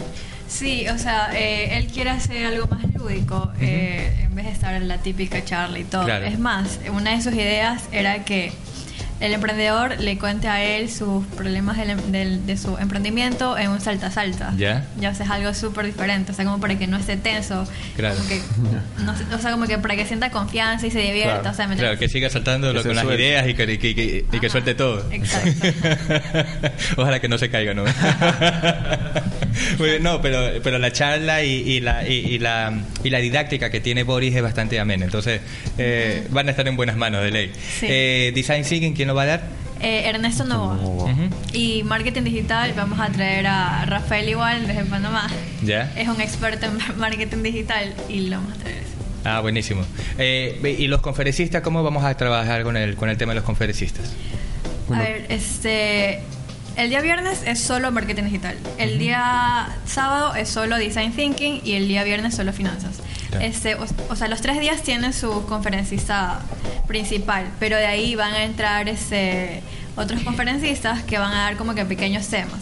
Sí, 0.47 0.87
o 0.87 0.97
sea, 0.97 1.31
eh, 1.33 1.77
él 1.77 1.87
quiere 1.87 2.11
hacer 2.11 2.45
algo 2.45 2.67
más 2.67 2.83
lúdico 2.93 3.51
eh, 3.59 4.11
en 4.23 4.35
vez 4.35 4.45
de 4.45 4.51
estar 4.51 4.73
en 4.75 4.87
la 4.87 4.99
típica 4.99 5.43
charla 5.43 5.79
y 5.79 5.83
todo. 5.83 6.05
Claro. 6.05 6.25
Es 6.25 6.37
más, 6.39 6.79
una 6.93 7.15
de 7.15 7.21
sus 7.23 7.33
ideas 7.33 7.83
era 7.91 8.23
que 8.23 8.51
el 9.25 9.33
emprendedor 9.33 9.99
le 9.99 10.17
cuente 10.17 10.47
a 10.47 10.63
él 10.63 10.89
sus 10.89 11.25
problemas 11.27 11.77
del, 11.77 11.91
em- 11.91 12.11
del- 12.11 12.45
de 12.45 12.57
su 12.57 12.77
emprendimiento 12.77 13.57
en 13.57 13.69
un 13.71 13.79
salta-salta. 13.81 14.53
Ya. 14.57 14.85
Ya 14.99 15.11
o 15.11 15.15
sea, 15.15 15.25
es 15.25 15.31
algo 15.31 15.53
súper 15.53 15.85
diferente, 15.85 16.31
o 16.31 16.35
sea, 16.35 16.45
como 16.45 16.59
para 16.59 16.77
que 16.77 16.87
no 16.87 16.97
esté 16.97 17.15
tenso. 17.17 17.65
Claro. 17.95 18.15
Como 18.15 18.27
que, 18.27 18.41
no 19.03 19.15
sé, 19.17 19.23
o 19.33 19.37
sea, 19.39 19.51
como 19.51 19.65
que 19.65 19.77
para 19.77 19.95
que 19.95 20.05
sienta 20.05 20.29
confianza 20.29 20.85
y 20.87 20.91
se 20.91 20.99
divierta. 20.99 21.39
Claro, 21.39 21.51
o 21.51 21.53
sea, 21.55 21.67
¿me 21.67 21.75
Claro, 21.77 21.97
que 21.97 22.09
siga 22.09 22.29
saltando 22.29 22.67
Que 22.69 22.73
lo- 22.73 22.81
se 22.81 22.89
con 22.89 22.95
las 22.95 23.05
suelte. 23.05 23.23
ideas 23.23 23.47
y 23.47 23.53
que, 23.53 23.65
que- 23.79 23.95
que- 23.95 24.25
y 24.31 24.39
que 24.39 24.49
suelte 24.49 24.75
todo. 24.75 25.09
Exacto. 25.11 25.67
Ojalá 26.97 27.19
que 27.19 27.27
no 27.29 27.37
se 27.37 27.49
caiga, 27.49 27.73
¿no? 27.73 27.83
Muy 29.79 29.89
bien, 29.89 30.03
no, 30.03 30.21
pero, 30.21 30.61
pero 30.63 30.79
la 30.79 30.91
charla 30.91 31.43
y, 31.43 31.51
y 31.51 31.79
la, 31.79 32.07
y, 32.07 32.13
y 32.13 32.39
la, 32.39 32.73
y 33.03 33.09
la 33.09 33.19
didáctica 33.19 33.69
que 33.69 33.79
tiene 33.79 34.03
Boris 34.03 34.35
es 34.35 34.41
bastante 34.41 34.79
amena. 34.79 35.05
Entonces, 35.05 35.41
eh, 35.77 36.25
van 36.29 36.47
a 36.47 36.51
estar 36.51 36.67
en 36.67 36.75
buenas 36.75 36.95
manos 36.95 37.23
de 37.23 37.31
ley. 37.31 37.51
Sí. 37.79 37.87
Eh, 37.89 38.31
Design 38.33 38.63
Thinking, 38.63 38.93
¿quién 38.93 39.07
lo 39.07 39.15
va 39.15 39.23
a 39.23 39.25
dar? 39.25 39.43
Eh, 39.81 40.03
Ernesto 40.07 40.45
Novoa. 40.45 40.75
Ujú. 40.75 41.29
Y 41.51 41.83
marketing 41.83 42.23
digital, 42.23 42.73
vamos 42.75 42.99
a 42.99 43.09
traer 43.09 43.47
a 43.47 43.85
Rafael 43.85 44.29
Igual 44.29 44.65
desde 44.65 44.85
Panamá. 44.85 45.29
¿Ya? 45.61 45.91
Es 45.97 46.07
un 46.07 46.21
experto 46.21 46.65
en 46.67 46.77
marketing 46.97 47.43
digital 47.43 47.93
y 48.07 48.21
lo 48.29 48.37
vamos 48.37 48.53
a 48.53 48.61
traer. 48.61 48.83
Ah, 49.25 49.39
buenísimo. 49.41 49.85
Eh, 50.17 50.75
¿Y 50.79 50.87
los 50.87 51.01
conferencistas, 51.01 51.61
cómo 51.61 51.83
vamos 51.83 52.03
a 52.03 52.15
trabajar 52.15 52.63
con 52.63 52.75
el, 52.77 52.95
con 52.95 53.09
el 53.09 53.17
tema 53.17 53.31
de 53.31 53.35
los 53.35 53.45
conferencistas? 53.45 54.13
A 54.93 54.99
ver, 54.99 55.25
este. 55.29 56.19
El 56.75 56.89
día 56.89 57.01
viernes 57.01 57.43
es 57.45 57.59
solo 57.61 57.91
marketing 57.91 58.23
digital. 58.23 58.57
El 58.77 58.97
día 58.97 59.67
sábado 59.85 60.33
es 60.35 60.49
solo 60.49 60.77
design 60.77 61.11
thinking 61.13 61.61
y 61.63 61.73
el 61.73 61.87
día 61.87 62.03
viernes 62.03 62.35
solo 62.35 62.51
finanzas. 62.53 62.99
Este, 63.41 63.75
o, 63.75 63.85
o 64.09 64.15
sea, 64.15 64.27
los 64.27 64.41
tres 64.41 64.59
días 64.59 64.81
tienen 64.83 65.11
su 65.13 65.45
conferencista 65.47 66.39
principal, 66.87 67.47
pero 67.59 67.77
de 67.77 67.85
ahí 67.85 68.15
van 68.15 68.33
a 68.33 68.43
entrar 68.43 68.87
este, 68.89 69.61
otros 69.95 70.21
conferencistas 70.23 71.03
que 71.03 71.17
van 71.17 71.31
a 71.33 71.41
dar 71.43 71.57
como 71.57 71.73
que 71.75 71.85
pequeños 71.85 72.27
temas. 72.27 72.61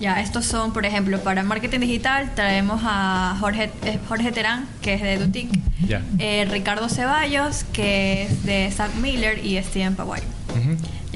Ya, 0.00 0.22
estos 0.22 0.46
son, 0.46 0.72
por 0.72 0.86
ejemplo, 0.86 1.20
para 1.20 1.42
marketing 1.42 1.80
digital 1.80 2.30
traemos 2.34 2.80
a 2.82 3.36
Jorge, 3.40 3.70
eh, 3.84 3.98
Jorge 4.08 4.32
Terán, 4.32 4.66
que 4.80 4.94
es 4.94 5.02
de 5.02 5.18
Dutic, 5.18 5.50
Ya. 5.86 6.00
eh, 6.18 6.46
Ricardo 6.50 6.88
Ceballos, 6.88 7.64
que 7.74 8.22
es 8.22 8.44
de 8.44 8.70
Zach 8.74 8.94
Miller 8.94 9.44
y 9.44 9.62
Steven 9.62 9.96
Pawai. 9.96 10.22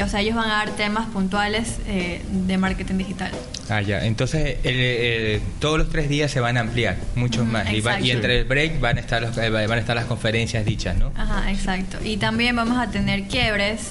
O 0.07 0.09
sea, 0.09 0.21
ellos 0.21 0.35
van 0.37 0.50
a 0.50 0.55
dar 0.59 0.71
temas 0.71 1.07
puntuales 1.09 1.76
eh, 1.87 2.23
de 2.31 2.59
marketing 2.59 2.97
digital. 2.99 3.31
Ah, 3.69 3.81
ya. 3.83 4.05
Entonces, 4.07 4.57
el- 4.64 4.76
el- 4.81 5.40
todos 5.61 5.78
los 5.78 5.88
tres 5.90 6.09
días 6.09 6.31
se 6.31 6.40
van 6.40 6.57
a 6.57 6.61
ampliar, 6.61 6.97
muchos 7.14 7.47
más. 7.47 7.71
Y, 7.73 7.81
va- 7.81 7.93
y 8.00 8.11
exacto. 8.11 8.12
entre 8.12 8.38
el 8.40 8.45
break 8.45 8.81
van 8.81 8.97
a 8.97 9.00
estar 9.00 9.21
los- 9.23 9.37
eh, 9.38 9.50
van 9.50 9.71
a 9.73 9.78
estar 9.78 9.95
las 9.97 10.07
conferencias 10.07 10.64
dichas, 10.64 10.97
¿no? 10.97 11.12
Ajá, 11.17 11.50
exacto. 11.50 11.99
Y 12.05 12.17
también 12.17 12.57
vamos 12.57 12.78
a 12.78 12.90
tener 12.90 13.25
quiebres, 13.28 13.90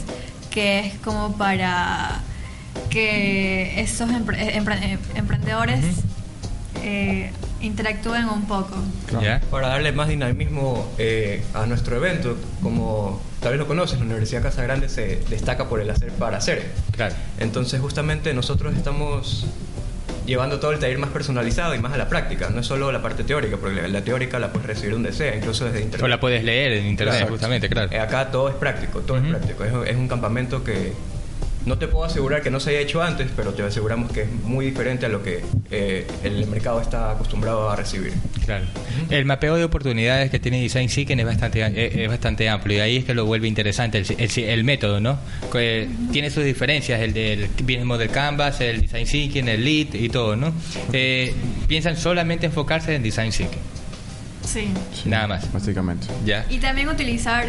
que 0.50 0.80
es 0.80 0.94
como 1.00 1.38
para 1.38 2.22
que 2.90 3.80
esos 3.82 4.10
empre- 4.10 4.38
eh, 4.40 4.60
empre- 4.60 4.82
eh, 4.82 4.98
emprendedores 5.16 5.84
eh, 6.84 7.32
interactúen 7.62 8.26
un 8.30 8.46
poco. 8.46 8.76
¿Ya? 9.22 9.42
Para 9.52 9.68
darle 9.70 9.92
más 9.92 10.08
dinamismo 10.08 10.88
eh, 10.98 11.44
a 11.54 11.66
nuestro 11.66 11.98
evento, 11.98 12.38
como 12.62 13.20
tal 13.41 13.51
vez 13.51 13.60
lo 13.60 13.67
conoces, 13.67 14.00
la 14.00 14.06
Universidad 14.06 14.41
Casa 14.44 14.63
Grande 14.63 14.89
se 14.89 15.22
destaca 15.29 15.67
por 15.70 15.79
el 15.82 15.89
hacer 15.89 16.12
para 16.13 16.38
hacer. 16.38 16.65
Claro. 16.91 17.15
Entonces 17.39 17.79
justamente 17.82 18.34
nosotros 18.34 18.75
estamos 18.75 19.46
llevando 20.25 20.60
todo 20.60 20.72
el 20.74 20.79
taller 20.79 20.98
más 20.98 21.10
personalizado 21.12 21.74
y 21.74 21.79
más 21.79 21.94
a 21.94 21.98
la 21.98 22.10
práctica, 22.10 22.50
no 22.50 22.60
es 22.60 22.65
solo 22.67 22.91
la 22.91 23.01
parte 23.01 23.24
teórica, 23.24 23.56
porque 23.58 23.82
la, 23.82 23.88
la 23.88 24.01
teórica 24.01 24.39
la 24.39 24.51
puedes 24.51 24.67
recibir 24.67 24.91
donde 24.91 25.13
sea, 25.13 25.34
incluso 25.36 25.63
desde 25.65 25.79
internet. 25.82 26.03
O 26.03 26.08
la 26.10 26.20
puedes 26.20 26.44
leer 26.44 26.74
en 26.74 26.86
internet, 26.86 27.15
Claro. 27.20 27.32
justamente, 27.32 27.70
claro. 27.70 27.91
Eh, 27.94 28.00
acá 28.00 28.29
todo 28.29 28.50
es 28.50 28.56
práctico, 28.56 29.00
todo 29.01 29.17
es 29.17 29.24
práctico. 29.24 29.63
Es, 29.63 29.72
es 29.89 29.96
un 29.96 30.08
campamento 30.10 30.63
que 30.65 30.91
no 31.67 31.77
te 31.77 31.88
puedo 31.88 32.05
asegurar 32.05 32.41
que 32.41 32.50
no 32.50 32.59
se 32.59 32.71
haya 32.71 32.79
hecho 32.79 33.03
antes, 33.03 33.27
pero 33.36 33.53
te 33.53 33.62
aseguramos 33.62 34.12
que 34.12 34.21
es 34.24 34.31
muy 34.43 34.65
diferente 34.65 35.05
a 35.05 35.09
lo 35.09 35.21
que 35.21 35.43
eh, 35.69 36.07
el 36.24 36.47
mercado 36.47 36.81
está 36.81 37.12
acostumbrado 37.12 37.69
a 37.69 37.75
recibir. 37.75 38.13
Claro. 38.45 38.65
El 39.09 39.25
mapeo 39.25 39.55
de 39.57 39.65
oportunidades 39.65 40.31
que 40.31 40.39
tiene 40.39 40.62
Design 40.62 40.88
Thinking 40.89 41.19
es 41.19 41.25
bastante, 41.25 41.62
es, 41.62 41.95
es 41.95 42.07
bastante 42.07 42.47
amplio 42.50 42.77
y 42.77 42.79
ahí 42.79 42.97
es 42.97 43.05
que 43.05 43.13
lo 43.13 43.25
vuelve 43.25 43.47
interesante 43.47 43.97
el, 44.00 44.05
el- 44.17 44.39
el 44.45 44.63
método, 44.63 45.00
¿no? 45.01 45.19
Que 45.51 45.88
tiene 46.12 46.29
sus 46.29 46.43
diferencias, 46.45 47.01
el 47.01 47.13
del 47.13 47.50
mismo 47.65 47.97
del 47.97 48.09
Canvas, 48.09 48.62
el 48.62 48.81
Design 48.81 49.05
Thinking, 49.05 49.47
el 49.50 49.63
Lead 49.65 49.93
y 49.93 50.09
todo, 50.09 50.36
¿no? 50.38 50.53
Eh, 50.93 51.33
piensan 51.67 51.97
solamente 51.97 52.45
enfocarse 52.45 52.95
en 52.95 53.03
Design 53.03 53.31
Thinking, 53.31 53.59
Sí. 54.45 54.69
nada 55.05 55.27
más. 55.27 55.51
Básicamente. 55.51 56.07
¿Ya? 56.25 56.45
Y 56.50 56.59
también 56.59 56.88
utilizar, 56.88 57.45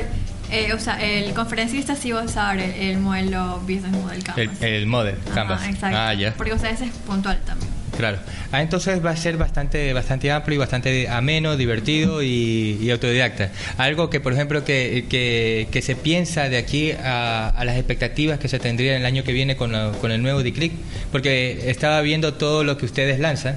eh, 0.51 0.73
o 0.73 0.79
sea, 0.79 1.01
el 1.03 1.33
conferencista 1.35 1.95
sí 1.97 2.13
va 2.13 2.21
a 2.23 2.25
usar 2.25 2.59
el, 2.59 2.71
el 2.73 2.99
modelo 2.99 3.61
Business 3.63 3.93
Model 3.93 4.19
El, 4.19 4.25
Canvas. 4.25 4.63
el 4.63 4.87
model, 4.87 5.15
Ajá, 5.27 5.35
Canvas. 5.35 5.67
exacto. 5.69 5.97
Ah, 5.99 6.15
ya. 6.15 6.35
Porque, 6.35 6.53
o 6.53 6.59
sea, 6.59 6.71
ese 6.71 6.85
es 6.87 6.91
puntual 7.07 7.39
también. 7.45 7.71
Claro. 7.97 8.19
Ah, 8.53 8.63
entonces 8.63 9.05
va 9.05 9.11
a 9.11 9.17
ser 9.17 9.37
bastante, 9.39 9.93
bastante 9.93 10.31
amplio 10.31 10.55
y 10.55 10.59
bastante 10.59 11.09
ameno, 11.09 11.57
divertido 11.57 12.23
y, 12.23 12.79
y 12.81 12.91
autodidacta. 12.91 13.51
Algo 13.77 14.09
que, 14.09 14.21
por 14.21 14.33
ejemplo, 14.33 14.65
que, 14.65 15.07
que, 15.09 15.67
que 15.73 15.83
se 15.83 15.97
piensa 15.97 16.49
de 16.49 16.59
aquí 16.59 16.93
a, 16.93 17.49
a, 17.49 17.65
las 17.65 17.77
expectativas 17.77 18.39
que 18.39 18.47
se 18.49 18.61
tendría 18.61 18.97
el 18.97 19.05
año 19.05 19.25
que 19.25 19.33
viene 19.33 19.57
con, 19.57 19.73
la, 19.73 19.91
con 20.01 20.13
el 20.13 20.23
nuevo 20.23 20.45
D-Click, 20.45 20.73
porque 21.11 21.71
estaba 21.71 22.01
viendo 22.03 22.35
todo 22.35 22.63
lo 22.63 22.79
que 22.79 22.85
ustedes 22.87 23.19
lanzan 23.19 23.57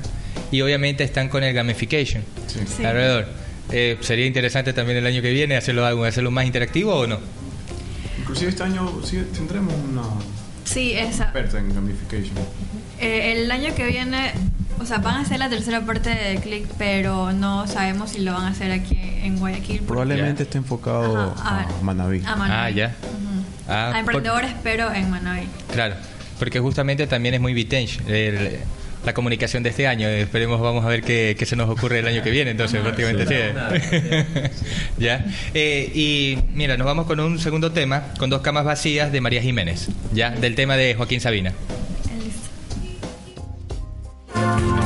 y 0.51 0.61
obviamente 0.61 1.03
están 1.03 1.29
con 1.29 1.43
el 1.43 1.53
gamification 1.53 2.23
Sí. 2.47 2.83
alrededor. 2.83 3.27
Eh, 3.71 3.97
¿Sería 4.01 4.25
interesante 4.25 4.73
también 4.73 4.97
el 4.97 5.05
año 5.05 5.21
que 5.21 5.31
viene 5.31 5.55
hacerlo, 5.55 5.85
algo- 5.85 6.03
hacerlo 6.05 6.31
más 6.31 6.45
interactivo 6.45 6.93
o 6.95 7.07
no? 7.07 7.19
Inclusive 8.19 8.49
este 8.49 8.63
año 8.63 8.99
sí 9.03 9.21
tendremos 9.33 9.73
una 9.89 10.03
Sí, 10.63 10.93
esa. 10.93 11.23
experta 11.25 11.59
en 11.59 11.73
gamification. 11.73 12.35
Eh, 12.99 13.33
el 13.33 13.51
año 13.51 13.73
que 13.75 13.85
viene, 13.85 14.31
o 14.79 14.85
sea, 14.85 14.99
van 14.99 15.15
a 15.15 15.21
hacer 15.21 15.39
la 15.39 15.49
tercera 15.49 15.81
parte 15.81 16.09
de 16.11 16.35
Click, 16.39 16.67
pero 16.77 17.31
no 17.33 17.65
sabemos 17.67 18.11
si 18.11 18.19
lo 18.21 18.33
van 18.33 18.43
a 18.45 18.47
hacer 18.49 18.71
aquí 18.71 18.97
en 19.23 19.37
Guayaquil. 19.39 19.81
Probablemente 19.81 20.43
esté 20.43 20.57
enfocado 20.59 21.33
Ajá, 21.37 21.67
a 21.79 21.83
Manaví. 21.83 22.21
a 22.25 22.35
Manaví. 22.35 22.53
Ah, 22.53 22.69
ya. 22.69 22.95
Ujú. 23.01 23.43
Ah, 23.67 23.87
a 23.87 23.89
por- 23.91 23.99
emprendedores, 23.99 24.51
pero 24.63 24.93
en 24.93 25.09
Manaví. 25.09 25.47
Claro, 25.73 25.95
porque 26.39 26.59
justamente 26.59 27.07
también 27.07 27.35
es 27.35 27.41
muy 27.41 27.53
vintage 27.53 27.99
el- 28.07 28.59
la 29.05 29.13
comunicación 29.13 29.63
de 29.63 29.69
este 29.69 29.87
año. 29.87 30.07
Esperemos, 30.07 30.59
vamos 30.59 30.85
a 30.85 30.87
ver 30.87 31.01
qué, 31.01 31.35
qué 31.37 31.45
se 31.45 31.55
nos 31.55 31.69
ocurre 31.69 31.99
el 31.99 32.07
año 32.07 32.23
que 32.23 32.31
viene, 32.31 32.51
entonces 32.51 32.81
prácticamente 32.81 33.25
sí. 33.25 34.49
¿Ya? 34.97 35.25
Eh, 35.53 35.91
y 35.93 36.37
mira, 36.53 36.77
nos 36.77 36.85
vamos 36.85 37.05
con 37.05 37.19
un 37.19 37.39
segundo 37.39 37.71
tema, 37.71 38.13
con 38.19 38.29
dos 38.29 38.41
camas 38.41 38.65
vacías 38.65 39.11
de 39.11 39.21
María 39.21 39.41
Jiménez, 39.41 39.89
¿ya? 40.13 40.31
Del 40.31 40.55
tema 40.55 40.75
de 40.77 40.95
Joaquín 40.95 41.21
Sabina. 41.21 41.53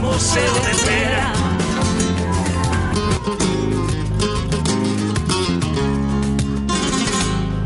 Museo 0.02 0.54
de 0.64 0.72
Espera. 0.72 1.34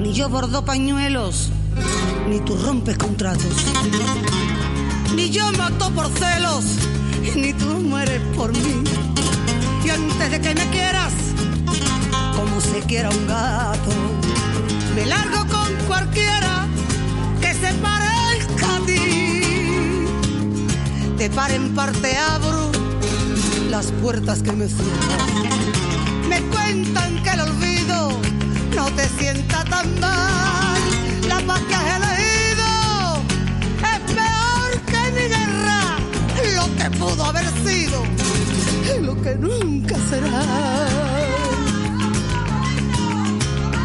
Ni 0.02 0.14
yo 0.14 0.30
bordo 0.30 0.66
pañuelos, 0.66 1.52
ni 2.28 2.40
tú 2.40 2.58
rompes 2.58 2.98
contratos. 2.98 3.54
Ni 5.16 5.30
yo 5.30 5.52
mato 5.54 5.90
por 5.92 6.08
celos, 6.18 6.66
ni 7.36 7.54
tú 7.54 7.66
mueres 7.66 8.22
por 8.36 8.52
mí. 8.52 8.84
Y 9.84 9.90
antes 9.90 10.32
de 10.32 10.42
que 10.42 10.56
me 10.56 10.66
quieras, 10.70 11.14
como 12.36 12.62
se 12.62 12.80
quiera 12.82 13.10
un 13.10 13.28
gato, 13.28 13.92
me 14.96 15.06
largo 15.06 15.46
con 15.48 15.74
cualquiera 15.88 16.68
que 17.42 17.54
se 17.54 17.74
parezca 17.74 18.76
a 18.76 18.80
ti. 18.86 20.06
De 21.18 21.30
par 21.30 21.52
en 21.52 21.74
parte 21.74 22.16
abro 22.18 22.72
las 23.70 23.88
puertas 24.02 24.42
que 24.42 24.52
me 24.52 24.68
cierran. 24.68 26.30
Me 26.30 26.42
cuentan 26.44 27.24
que 27.24 27.30
el 27.30 27.42
olvido 27.42 28.12
no 28.76 28.86
te 28.92 29.08
sienta 29.20 29.64
tan 29.66 30.00
mal. 30.00 30.82
La 31.28 31.40
paz 31.42 31.62
pudo 36.98 37.24
haber 37.26 37.46
sido 37.66 38.04
lo 39.02 39.22
que 39.22 39.36
nunca 39.36 39.96
será. 40.10 40.44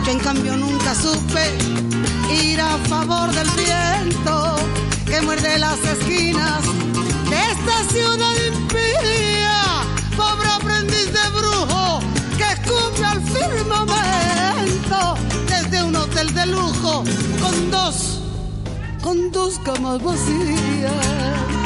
Yo 0.05 0.13
en 0.13 0.19
cambio 0.19 0.57
nunca 0.57 0.95
supe 0.95 1.45
ir 2.31 2.61
a 2.61 2.77
favor 2.89 3.33
del 3.33 3.49
viento 3.51 4.57
que 5.07 5.21
muerde 5.23 5.59
las 5.59 5.79
esquinas 5.85 6.63
de 7.31 7.37
esta 7.53 7.93
ciudad 7.93 8.35
impía. 8.47 9.83
Pobre 10.17 10.49
aprendiz 10.49 11.07
de 11.13 11.29
brujo 11.39 12.01
que 12.37 12.45
escupe 12.45 13.05
al 13.05 13.23
firmamento 13.23 15.17
desde 15.49 15.83
un 15.85 15.97
hotel 15.97 16.35
de 16.35 16.47
lujo 16.47 17.05
con 17.41 17.71
dos, 17.71 18.21
con 19.03 19.31
dos 19.33 19.59
camas 19.61 20.03
vacías. 20.03 21.64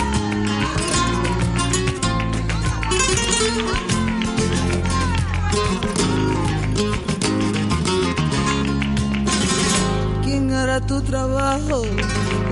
¿Quién 10.79 10.85
hará 10.85 10.87
tu 10.87 11.01
trabajo 11.03 11.83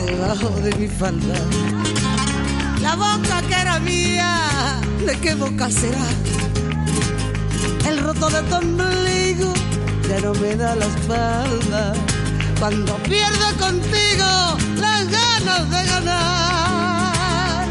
debajo 0.04 0.50
de 0.60 0.74
mi 0.76 0.88
falda? 0.88 1.34
La 2.80 2.96
boca 2.96 3.42
que 3.48 3.54
era 3.54 3.78
mía, 3.78 4.80
¿de 5.06 5.16
qué 5.20 5.34
boca 5.34 5.70
será? 5.70 6.06
El 7.88 7.98
roto 7.98 8.28
de 8.30 8.42
tu 8.42 8.56
ombligo 8.56 9.52
ya 10.08 10.20
no 10.20 10.34
me 10.34 10.56
da 10.56 10.74
la 10.74 10.86
espalda. 10.86 11.92
Cuando 12.58 12.96
pierdo 13.04 13.46
contigo 13.58 14.56
las 14.80 15.08
ganas 15.08 15.70
de 15.70 15.84
ganar. 15.84 17.68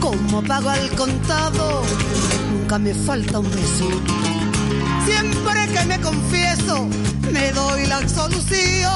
Como 0.00 0.42
pago 0.42 0.70
al 0.70 0.90
contado, 0.92 1.82
nunca 2.52 2.78
me 2.78 2.94
falta 2.94 3.40
un 3.40 3.50
beso. 3.50 4.35
Siempre 5.06 5.66
que 5.72 5.84
me 5.86 6.00
confieso, 6.00 6.88
me 7.32 7.52
doy 7.52 7.86
la 7.86 7.98
absolución. 7.98 8.92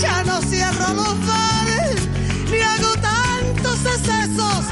Ya 0.00 0.24
no 0.24 0.40
cierro 0.42 0.94
los 0.94 1.26
bares, 1.26 2.08
ni 2.50 2.60
hago 2.60 2.92
tantos 3.00 3.78
excesos. 3.94 4.64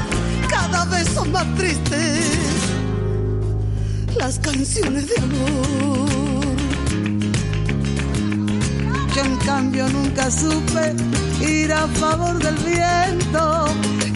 Cada 0.49 0.85
vez 0.85 1.07
son 1.13 1.31
más 1.31 1.45
tristes 1.55 2.43
las 4.17 4.39
canciones 4.39 5.07
de 5.07 5.15
amor. 5.21 6.09
Yo 9.15 9.21
en 9.21 9.35
cambio 9.37 9.87
nunca 9.89 10.31
supe 10.31 10.95
ir 11.41 11.71
a 11.73 11.87
favor 11.87 12.37
del 12.41 12.55
viento 12.55 13.65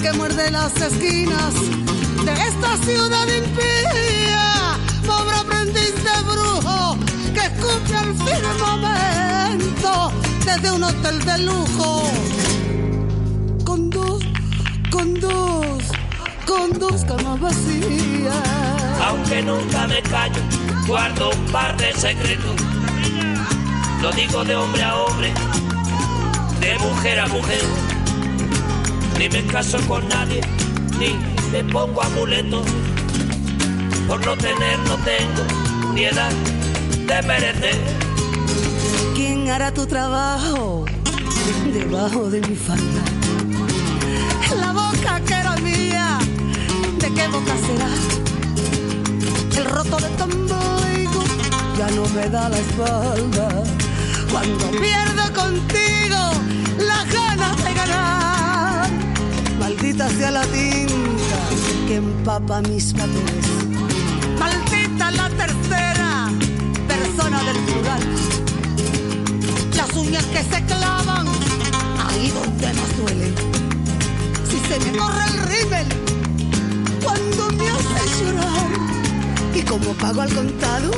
que 0.02 0.14
muerde 0.14 0.50
las 0.52 0.76
esquinas 0.78 1.54
de 2.26 2.32
esta 2.32 2.78
ciudad 2.86 3.28
impía. 3.28 4.67
Desde 10.48 10.72
un 10.72 10.84
hotel 10.84 11.20
de 11.26 11.38
lujo. 11.40 12.04
Con 13.66 13.90
dos, 13.90 14.24
con 14.90 15.14
dos, 15.20 15.84
con 16.46 16.80
dos 16.80 17.04
camas 17.04 17.40
vacías. 17.40 18.34
Aunque 19.06 19.42
nunca 19.44 19.88
me 19.88 20.02
callo, 20.04 20.42
guardo 20.88 21.32
un 21.32 21.46
par 21.52 21.76
de 21.76 21.92
secretos. 21.94 22.56
Lo 24.02 24.12
digo 24.12 24.46
de 24.46 24.56
hombre 24.56 24.84
a 24.84 24.96
hombre, 24.96 25.34
de 26.62 26.80
mujer 26.80 27.20
a 27.20 27.28
mujer. 27.28 27.64
Ni 29.20 29.28
me 29.28 29.46
caso 29.48 29.78
con 29.88 30.08
nadie, 30.08 30.42
ni 30.98 31.10
me 31.52 31.62
pongo 31.66 32.02
amuletos. 32.02 32.66
Por 34.08 34.26
no 34.26 34.38
tener, 34.38 34.80
no 34.88 34.96
tengo 34.98 35.94
ni 35.94 36.06
edad 36.06 36.32
de 37.06 37.22
merecer. 37.24 38.07
¿Quién 39.18 39.50
hará 39.50 39.74
tu 39.74 39.88
trabajo 39.88 40.86
debajo 41.74 42.30
de 42.30 42.40
mi 42.40 42.56
falda? 42.56 43.02
La 44.60 44.72
boca 44.74 45.20
que 45.26 45.34
era 45.34 45.56
mía, 45.56 46.20
¿de 47.00 47.14
qué 47.16 47.28
boca 47.28 47.54
será? 47.66 47.90
El 49.58 49.66
roto 49.66 49.98
de 49.98 50.10
tu 50.18 50.24
ombligo 50.24 51.24
ya 51.80 51.90
no 51.96 52.08
me 52.10 52.30
da 52.30 52.48
la 52.48 52.60
espalda. 52.60 53.64
Cuando 54.32 54.66
pierdo 54.84 55.24
contigo 55.34 56.22
las 56.78 57.12
ganas 57.12 57.64
de 57.64 57.74
ganar, 57.74 58.90
maldita 59.60 60.10
sea 60.12 60.30
la 60.30 60.44
tinta 60.44 61.40
que 61.88 61.96
empapa 61.96 62.62
mis 62.62 62.94
papeles. 62.94 63.48
Maldita 64.40 65.10
la 65.10 65.28
tercera 65.32 66.30
persona 66.88 67.42
del 67.46 67.58
plural 67.66 68.37
uñas 70.08 70.26
que 70.26 70.40
se 70.44 70.64
clavan 70.66 71.28
ahí 72.08 72.32
donde 72.32 72.74
más 72.74 72.98
duele. 72.98 73.34
Si 74.50 74.60
se 74.60 74.80
me 74.80 74.98
corre 74.98 75.24
el 75.26 75.38
rímel 75.50 75.88
cuando 77.04 77.50
me 77.52 77.70
hace 77.70 78.24
llorar 78.24 78.68
y 79.54 79.62
como 79.62 79.94
pago 79.94 80.22
al 80.22 80.34
contado, 80.34 80.92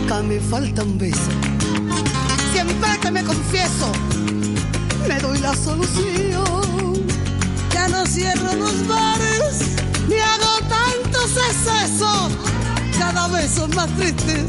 nunca 0.00 0.22
me 0.22 0.40
falta 0.40 0.82
un 0.82 0.98
beso. 0.98 1.30
Siempre 2.52 2.98
que 3.00 3.10
me 3.10 3.22
confieso, 3.24 3.92
me 5.08 5.18
doy 5.20 5.38
la 5.38 5.54
solución. 5.54 7.06
Ya 7.72 7.88
no 7.88 8.06
cierro 8.06 8.52
los 8.54 8.86
bares 8.86 9.76
ni 10.08 10.16
hago 10.16 10.58
tantos 10.68 11.30
excesos. 11.50 12.32
Cada 12.98 13.28
vez 13.28 13.50
son 13.50 13.74
más 13.74 13.88
tristes 13.96 14.46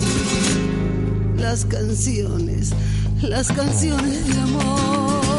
las 1.43 1.65
canciones, 1.65 2.71
las 3.23 3.51
canciones 3.51 4.27
de 4.27 4.41
amor. 4.41 5.32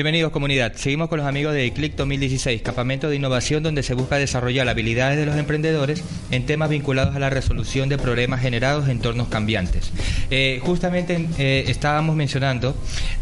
Bienvenidos 0.00 0.32
comunidad. 0.32 0.72
Seguimos 0.76 1.10
con 1.10 1.18
los 1.18 1.28
amigos 1.28 1.52
de 1.52 1.70
Click 1.74 1.94
2016, 1.94 2.62
campamento 2.62 3.10
de 3.10 3.16
innovación 3.16 3.62
donde 3.62 3.82
se 3.82 3.92
busca 3.92 4.16
desarrollar 4.16 4.66
habilidades 4.66 5.18
de 5.18 5.26
los 5.26 5.36
emprendedores 5.36 6.02
en 6.30 6.46
temas 6.46 6.70
vinculados 6.70 7.14
a 7.14 7.18
la 7.18 7.28
resolución 7.28 7.90
de 7.90 7.98
problemas 7.98 8.40
generados 8.40 8.86
en 8.86 8.92
entornos 8.92 9.28
cambiantes. 9.28 9.92
Eh, 10.30 10.58
justamente 10.62 11.28
eh, 11.36 11.64
estábamos 11.68 12.16
mencionando 12.16 12.74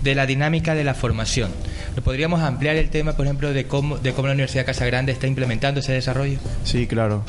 de 0.04 0.14
la 0.14 0.24
dinámica 0.24 0.76
de 0.76 0.84
la 0.84 0.94
formación. 0.94 1.50
¿Lo 1.96 2.02
podríamos 2.04 2.42
ampliar 2.42 2.76
el 2.76 2.90
tema, 2.90 3.14
por 3.14 3.26
ejemplo, 3.26 3.52
de 3.52 3.64
cómo, 3.64 3.98
de 3.98 4.12
cómo 4.12 4.28
la 4.28 4.34
Universidad 4.34 4.64
Casa 4.64 4.86
Grande 4.86 5.10
está 5.10 5.26
implementando 5.26 5.80
ese 5.80 5.94
desarrollo? 5.94 6.38
Sí, 6.62 6.86
claro. 6.86 7.24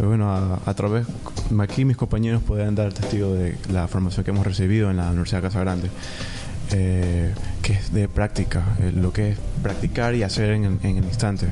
Eh, 0.00 0.06
Bueno, 0.06 0.32
a, 0.34 0.62
a 0.64 0.72
través, 0.72 1.06
aquí 1.60 1.84
mis 1.84 1.98
compañeros 1.98 2.42
pueden 2.42 2.74
dar 2.74 2.94
testigo 2.94 3.34
de 3.34 3.54
la 3.70 3.86
formación 3.86 4.24
que 4.24 4.30
hemos 4.30 4.46
recibido 4.46 4.90
en 4.90 4.96
la 4.96 5.10
Universidad 5.10 5.42
Casa 5.42 5.60
Grande, 5.60 5.90
eh, 6.72 7.30
que 7.64 7.72
es 7.72 7.92
de 7.92 8.08
práctica, 8.08 8.62
eh, 8.78 8.92
lo 8.94 9.10
que 9.12 9.30
es 9.30 9.38
practicar 9.62 10.14
y 10.14 10.22
hacer 10.22 10.50
en, 10.50 10.64
el- 10.64 10.78
en 10.82 10.98
el 10.98 11.04
instante. 11.04 11.46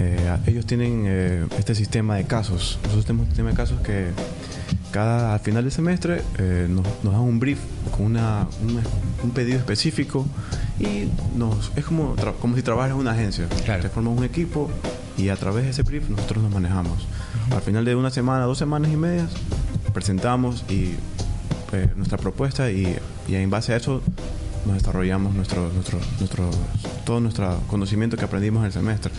Eh, 0.00 0.36
ellos 0.46 0.66
tienen 0.66 1.04
eh, 1.06 1.46
este 1.58 1.74
sistema 1.74 2.16
de 2.16 2.24
casos, 2.24 2.78
nosotros 2.82 3.06
tenemos 3.06 3.22
un 3.24 3.28
sistema 3.30 3.50
de 3.50 3.56
casos 3.56 3.80
que 3.80 4.08
cada 4.90 5.34
al 5.34 5.40
final 5.40 5.62
del 5.62 5.72
semestre 5.72 6.22
nos, 6.68 6.84
nos 7.04 7.12
dan 7.12 7.22
un 7.22 7.38
brief 7.38 7.58
con 7.96 8.06
una, 8.06 8.48
un, 8.62 8.80
un 9.22 9.30
pedido 9.30 9.58
específico 9.58 10.26
y 10.80 11.08
nos 11.38 11.70
es 11.76 11.84
como, 11.84 12.16
como 12.40 12.56
si 12.56 12.62
trabajas 12.62 12.90
en 12.92 12.96
una 12.98 13.12
agencia. 13.12 13.46
Te 13.82 13.88
formas 13.88 14.16
un 14.18 14.24
equipo 14.24 14.68
y 15.16 15.28
a 15.28 15.36
través 15.36 15.64
de 15.64 15.70
ese 15.70 15.82
brief 15.82 16.08
nosotros 16.10 16.42
nos 16.42 16.52
manejamos. 16.52 17.06
Al 17.54 17.62
final 17.62 17.84
de 17.84 17.94
una 17.94 18.10
semana, 18.10 18.44
dos 18.46 18.58
semanas 18.58 18.90
y 18.92 18.96
medias, 18.96 19.30
presentamos 19.94 20.64
y 20.68 20.94
eh, 21.72 21.88
nuestra 21.96 22.18
propuesta 22.18 22.70
y, 22.70 22.96
y 23.28 23.34
en 23.36 23.48
base 23.50 23.74
a 23.74 23.76
eso 23.76 24.02
nos 24.66 24.76
desarrollamos 24.76 25.34
nuestro, 25.34 25.70
nuestro, 25.72 25.98
nuestro, 26.18 26.50
todo 27.04 27.20
nuestro 27.20 27.60
conocimiento 27.68 28.16
que 28.16 28.24
aprendimos 28.24 28.60
en 28.60 28.66
el 28.66 28.72
semestre. 28.72 29.12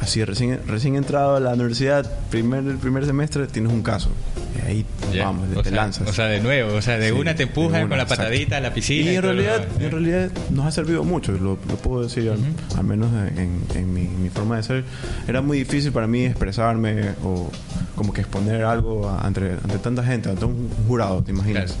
Así, 0.00 0.24
recién, 0.24 0.60
recién 0.66 0.96
entrado 0.96 1.36
a 1.36 1.40
la 1.40 1.54
universidad, 1.54 2.10
primer, 2.30 2.64
el 2.66 2.76
primer 2.78 3.06
semestre, 3.06 3.46
tienes 3.46 3.72
un 3.72 3.82
caso. 3.82 4.10
Y 4.56 4.66
ahí 4.66 4.86
Ya. 5.12 5.24
vamos, 5.26 5.48
o 5.56 5.62
te 5.62 5.70
sea, 5.70 5.76
lanzas. 5.76 6.08
O 6.08 6.12
sea, 6.12 6.26
de 6.26 6.40
nuevo, 6.40 6.74
o 6.74 6.82
sea, 6.82 6.98
de 6.98 7.08
Sí, 7.08 7.12
una 7.12 7.34
te 7.34 7.44
empujan 7.44 7.80
una, 7.82 7.88
con 7.88 7.98
la 7.98 8.06
patadita 8.06 8.58
a 8.58 8.60
la 8.60 8.72
piscina. 8.72 9.10
Y 9.10 9.16
en 9.16 9.22
realidad, 9.22 9.66
en 9.80 9.90
realidad 9.90 10.30
nos 10.50 10.66
ha 10.66 10.70
servido 10.70 11.02
mucho, 11.04 11.32
lo, 11.32 11.58
lo 11.68 11.76
puedo 11.82 12.02
decir, 12.02 12.30
al, 12.30 12.38
al 12.78 12.84
menos 12.84 13.10
en, 13.36 13.60
en 13.74 13.92
mi, 13.94 14.02
mi 14.06 14.28
forma 14.30 14.56
de 14.56 14.62
ser. 14.62 14.84
Era 15.26 15.40
muy 15.42 15.58
difícil 15.58 15.90
para 15.92 16.06
mí 16.06 16.24
expresarme 16.24 17.10
o 17.24 17.50
como 17.96 18.12
que 18.12 18.20
exponer 18.20 18.64
algo 18.64 19.08
a- 19.08 19.20
ante, 19.26 19.52
ante 19.62 19.78
tanta 19.78 20.02
gente, 20.04 20.28
ante 20.30 20.44
un 20.44 20.68
jurado, 20.88 21.22
¿te 21.22 21.30
imaginas? 21.32 21.74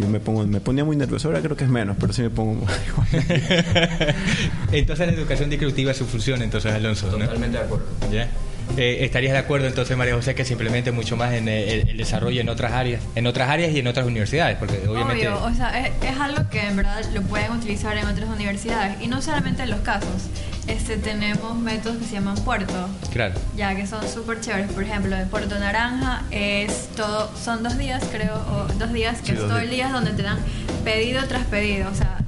Yo 0.00 0.08
me, 0.08 0.20
pongo, 0.20 0.46
me 0.46 0.60
ponía 0.60 0.84
muy 0.84 0.96
nervioso, 0.96 1.28
ahora 1.28 1.40
creo 1.40 1.56
que 1.56 1.64
es 1.64 1.70
menos, 1.70 1.96
pero 2.00 2.12
sí 2.12 2.22
me 2.22 2.30
pongo... 2.30 2.66
Entonces 4.72 5.06
la 5.06 5.12
educación 5.12 5.50
disruptiva 5.50 5.90
es 5.90 5.96
su 5.96 6.06
función, 6.06 6.42
entonces 6.42 6.72
Alonso. 6.72 7.10
¿no? 7.10 7.18
Totalmente 7.18 7.58
de 7.58 7.64
acuerdo. 7.64 7.86
¿Ya? 8.10 8.28
Eh, 8.76 9.04
¿Estarías 9.04 9.32
de 9.32 9.38
acuerdo 9.38 9.66
entonces, 9.66 9.96
María 9.96 10.14
José, 10.14 10.34
que 10.34 10.44
se 10.44 10.52
implemente 10.52 10.92
mucho 10.92 11.16
más 11.16 11.32
en 11.34 11.48
eh, 11.48 11.74
el, 11.74 11.88
el 11.88 11.96
desarrollo 11.96 12.40
en 12.40 12.48
otras 12.48 12.72
áreas, 12.72 13.02
en 13.14 13.26
otras 13.26 13.50
áreas 13.50 13.72
y 13.72 13.80
en 13.80 13.86
otras 13.86 14.06
universidades? 14.06 14.56
Porque 14.58 14.86
obviamente... 14.88 15.28
Obvio, 15.28 15.44
o 15.44 15.54
sea, 15.54 15.86
es, 15.86 15.92
es 16.02 16.18
algo 16.18 16.48
que 16.50 16.60
en 16.60 16.76
verdad 16.76 17.04
lo 17.12 17.22
pueden 17.22 17.52
utilizar 17.52 17.96
en 17.96 18.06
otras 18.06 18.28
universidades 18.28 18.96
y 19.00 19.08
no 19.08 19.20
solamente 19.20 19.64
en 19.64 19.70
los 19.70 19.80
casos. 19.80 20.28
Este, 20.70 20.96
tenemos 20.96 21.56
métodos 21.58 21.98
que 21.98 22.04
se 22.04 22.12
llaman 22.14 22.36
puerto, 22.36 22.88
Claro. 23.12 23.34
ya 23.56 23.74
que 23.74 23.86
son 23.86 24.06
súper 24.08 24.40
chéveres. 24.40 24.70
Por 24.72 24.84
ejemplo, 24.84 25.16
de 25.16 25.26
Puerto 25.26 25.58
Naranja 25.58 26.22
es 26.30 26.88
todo, 26.96 27.30
son 27.36 27.62
dos 27.62 27.76
días, 27.76 28.02
creo, 28.10 28.34
o 28.36 28.72
dos 28.78 28.92
días, 28.92 29.18
que 29.20 29.26
Sí, 29.26 29.32
es 29.32 29.38
todo 29.40 29.58
el 29.58 29.68
días. 29.70 29.88
día 29.88 29.92
donde 29.92 30.12
te 30.12 30.22
dan 30.22 30.38
pedido 30.84 31.22
tras 31.26 31.44
pedido. 31.46 31.90
O 31.90 31.94
sea, 31.94 32.18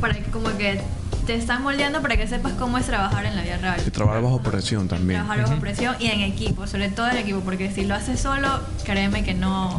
para 0.00 0.14
que 0.14 0.22
como 0.30 0.48
que 0.58 0.80
te 1.26 1.34
están 1.34 1.62
moldeando 1.62 2.00
para 2.02 2.16
que 2.16 2.26
sepas 2.26 2.52
cómo 2.54 2.76
es 2.78 2.86
trabajar 2.86 3.24
en 3.24 3.36
la 3.36 3.42
vida 3.42 3.56
real. 3.58 3.80
Y 3.86 3.90
trabajar 3.90 4.22
bajo 4.22 4.40
presión 4.42 4.88
también. 4.88 5.20
Trabajar 5.24 5.44
bajo 5.48 5.60
presión 5.60 5.96
y 6.00 6.06
en 6.08 6.20
equipo, 6.20 6.66
sobre 6.66 6.88
todo 6.90 7.08
en 7.08 7.16
equipo, 7.18 7.40
porque 7.40 7.70
si 7.70 7.84
lo 7.84 7.94
haces 7.94 8.20
solo, 8.20 8.60
créeme 8.84 9.22
que 9.24 9.34
no, 9.34 9.76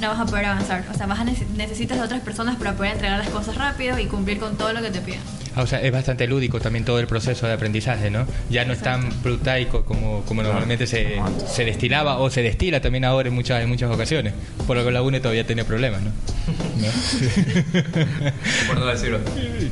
no 0.00 0.08
vas 0.08 0.20
a 0.20 0.26
poder 0.26 0.46
avanzar. 0.46 0.84
O 0.92 0.96
sea, 0.96 1.06
vas 1.06 1.20
a 1.20 1.24
nece- 1.24 1.46
necesitas 1.56 1.98
de 1.98 2.04
otras 2.04 2.20
personas 2.20 2.56
para 2.56 2.74
poder 2.74 2.92
entregar 2.92 3.18
las 3.18 3.28
cosas 3.30 3.56
rápido 3.56 3.98
y 3.98 4.06
cumplir 4.06 4.38
con 4.38 4.56
todo 4.56 4.72
lo 4.72 4.80
que 4.82 4.90
te 4.90 5.00
piden. 5.00 5.20
Ah, 5.58 5.62
o 5.62 5.66
sea, 5.66 5.80
es 5.82 5.90
bastante 5.90 6.28
lúdico 6.28 6.60
también 6.60 6.84
todo 6.84 7.00
el 7.00 7.08
proceso 7.08 7.48
de 7.48 7.52
aprendizaje, 7.52 8.10
¿no? 8.10 8.24
Ya 8.48 8.64
no 8.64 8.72
es 8.72 8.78
tan 8.78 9.10
brutaico 9.24 9.84
como, 9.84 10.22
como 10.22 10.44
normalmente 10.44 10.86
se, 10.86 11.20
se, 11.52 11.64
destilaba 11.64 12.18
o 12.18 12.30
se 12.30 12.42
destila 12.42 12.80
también 12.80 13.04
ahora 13.04 13.28
en 13.28 13.34
muchas, 13.34 13.60
en 13.60 13.68
muchas 13.68 13.90
ocasiones. 13.90 14.34
Por 14.68 14.76
lo 14.76 14.84
que 14.84 14.92
la 14.92 15.02
UNE 15.02 15.18
todavía 15.18 15.44
tiene 15.44 15.64
problemas, 15.64 16.02
¿no? 16.02 16.10
¿No? 16.78 16.86
Por 18.68 18.78
no 18.78 18.86
decirlo. 18.86 19.18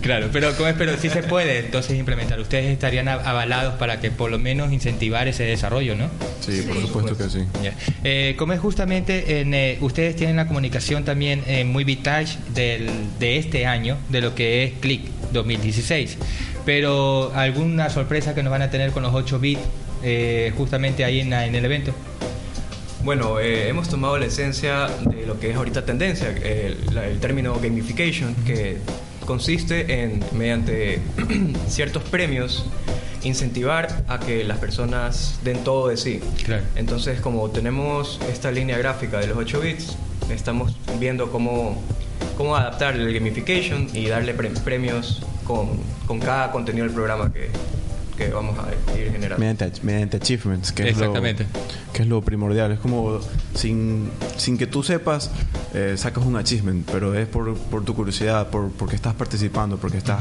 Claro, 0.03 0.29
pero, 0.33 0.53
pero 0.77 0.97
sí 0.97 1.09
se 1.09 1.23
puede 1.23 1.61
entonces 1.61 1.97
implementar. 1.97 2.41
Ustedes 2.41 2.73
estarían 2.73 3.07
avalados 3.07 3.75
para 3.75 4.01
que 4.01 4.11
por 4.11 4.33
lo 4.33 4.41
menos 4.41 4.73
incentivar 4.73 5.29
ese 5.29 5.45
desarrollo, 5.45 5.95
¿no? 5.95 6.11
Sí, 6.41 6.63
por 6.67 6.81
supuesto 6.81 7.17
que 7.17 7.31
sí. 7.31 7.45
Eh, 8.03 8.37
es 8.37 8.61
justamente, 8.61 9.25
eh, 9.29 9.79
ustedes 9.81 10.17
tienen 10.17 10.35
la 10.35 10.49
comunicación 10.49 11.05
también 11.05 11.45
eh, 11.47 11.65
muy 11.65 11.85
vintage 11.85 12.39
del, 12.53 12.91
de 13.21 13.37
este 13.39 13.67
año, 13.67 13.97
de 14.09 14.21
lo 14.21 14.35
que 14.35 14.65
es 14.65 14.73
CLIC 14.81 15.17
2017. 15.33 15.76
16. 15.77 16.19
Pero 16.65 17.33
alguna 17.35 17.91
sorpresa 17.91 18.35
que 18.35 18.43
nos 18.43 18.51
van 18.51 18.63
a 18.63 18.71
tener 18.71 18.91
con 18.91 19.03
los 19.03 19.15
8 19.15 19.39
bits 19.39 19.61
eh, 20.03 20.53
justamente 20.57 21.05
ahí 21.05 21.21
en, 21.21 21.33
en, 21.33 21.55
el 21.55 21.65
evento. 21.65 21.93
Bueno, 23.05 23.39
eh, 23.39 23.69
hemos 23.69 23.89
tomado 23.89 24.19
la 24.19 24.27
esencia 24.27 24.89
de 25.05 25.27
lo 25.27 25.39
que 25.39 25.51
es 25.51 25.57
ahorita 25.57 25.85
tendencia, 25.85 26.31
el, 26.31 26.77
el 26.97 27.21
término 27.21 27.59
gamification, 27.61 28.35
que 28.45 28.79
consiste 29.27 30.03
en, 30.03 30.25
mediante 30.33 31.01
ciertos 31.69 32.03
premios, 32.05 32.67
incentivar 33.23 34.05
a 34.09 34.21
que 34.21 34.45
las 34.45 34.59
personas 34.59 35.41
den 35.45 35.63
todo 35.65 35.89
de 35.89 35.97
sí. 35.97 36.21
Claro. 36.45 36.63
Entonces, 36.77 37.21
como 37.21 37.51
tenemos 37.51 38.21
esta 38.31 38.51
línea 38.51 38.79
gráfica 38.79 39.19
de 39.19 39.27
los 39.27 39.37
8 39.37 39.61
bits, 39.61 39.97
estamos 40.31 40.77
viendo 40.99 41.31
cómo, 41.31 41.83
cómo 42.37 42.57
adaptar 42.57 42.95
el 42.95 43.13
gamification 43.13 43.89
y 43.93 44.07
darle 44.07 44.35
premios 44.35 45.23
con, 45.47 45.69
con 46.07 46.19
cada 46.19 46.51
contenido 46.51 46.85
del 46.85 46.95
programa 46.95 47.33
que, 47.33 47.51
que 48.17 48.29
vamos 48.29 48.57
a 48.59 48.99
ir 48.99 49.13
generando. 49.13 49.39
Mediante, 49.39 49.73
mediante 49.83 50.17
achievements, 50.17 50.73
que 50.73 50.89
es, 50.89 50.97
lo, 50.97 51.05
Exactamente. 51.07 51.47
que 51.93 52.03
es 52.03 52.09
lo 52.09 52.23
primordial. 52.23 52.73
Es 52.73 52.81
como 52.81 53.21
sin, 53.55 54.11
sin 54.37 54.59
que 54.59 54.67
tú 54.67 54.83
sepas, 54.83 55.31
eh, 55.75 55.95
sacas 55.97 56.25
un 56.25 56.37
achievement, 56.37 56.89
pero 56.91 57.15
es 57.15 57.27
por, 57.29 57.55
por 57.57 57.85
tu 57.85 57.95
curiosidad, 57.95 58.49
por, 58.49 58.71
porque 58.73 58.97
estás 58.97 59.15
participando, 59.15 59.77
porque 59.77 59.99
estás 59.99 60.21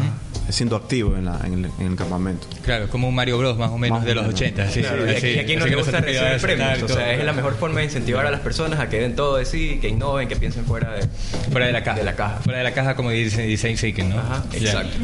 siendo 0.49 0.75
activo 0.75 1.15
en, 1.15 1.25
la, 1.25 1.39
en, 1.43 1.65
el, 1.65 1.71
en 1.79 1.87
el 1.87 1.95
campamento. 1.95 2.47
Claro, 2.63 2.87
como 2.89 3.07
un 3.09 3.15
Mario 3.15 3.37
Bros 3.37 3.57
más 3.57 3.71
o 3.71 3.77
menos 3.77 3.99
Más 3.99 4.05
de 4.05 4.15
los 4.15 4.25
menos. 4.25 4.39
80. 4.39 4.69
Sí, 4.71 4.81
Claro, 4.81 5.03
sí, 5.05 5.11
y 5.11 5.15
aquí, 5.15 5.39
aquí 5.39 5.55
no 5.55 5.65
le 5.65 5.75
gusta 5.75 5.99
recibir 6.01 6.41
premios, 6.41 6.83
o 6.83 6.87
sea, 6.87 7.13
es 7.13 7.23
la 7.23 7.33
mejor 7.33 7.55
forma 7.55 7.79
de 7.79 7.85
incentivar 7.85 8.25
a 8.25 8.31
las 8.31 8.41
personas 8.41 8.79
a 8.79 8.89
que 8.89 8.99
den 8.99 9.15
todo 9.15 9.37
de 9.37 9.45
sí, 9.45 9.79
que 9.81 9.89
innoven, 9.89 10.27
que 10.27 10.35
piensen 10.35 10.65
fuera 10.65 10.91
de, 10.91 11.07
Fuera 11.51 11.67
de 11.67 11.71
la 11.73 11.83
caja. 11.83 11.97
de 11.97 12.03
la 12.03 12.15
caja. 12.15 12.39
Fuera 12.43 12.59
de 12.59 12.63
la 12.63 12.73
caja, 12.73 12.95
como 12.95 13.09
dice 13.11 13.43
Design 13.43 13.75
Thinking, 13.77 14.09
¿no? 14.09 14.19
Ajá, 14.19 14.43
exacto. 14.53 14.97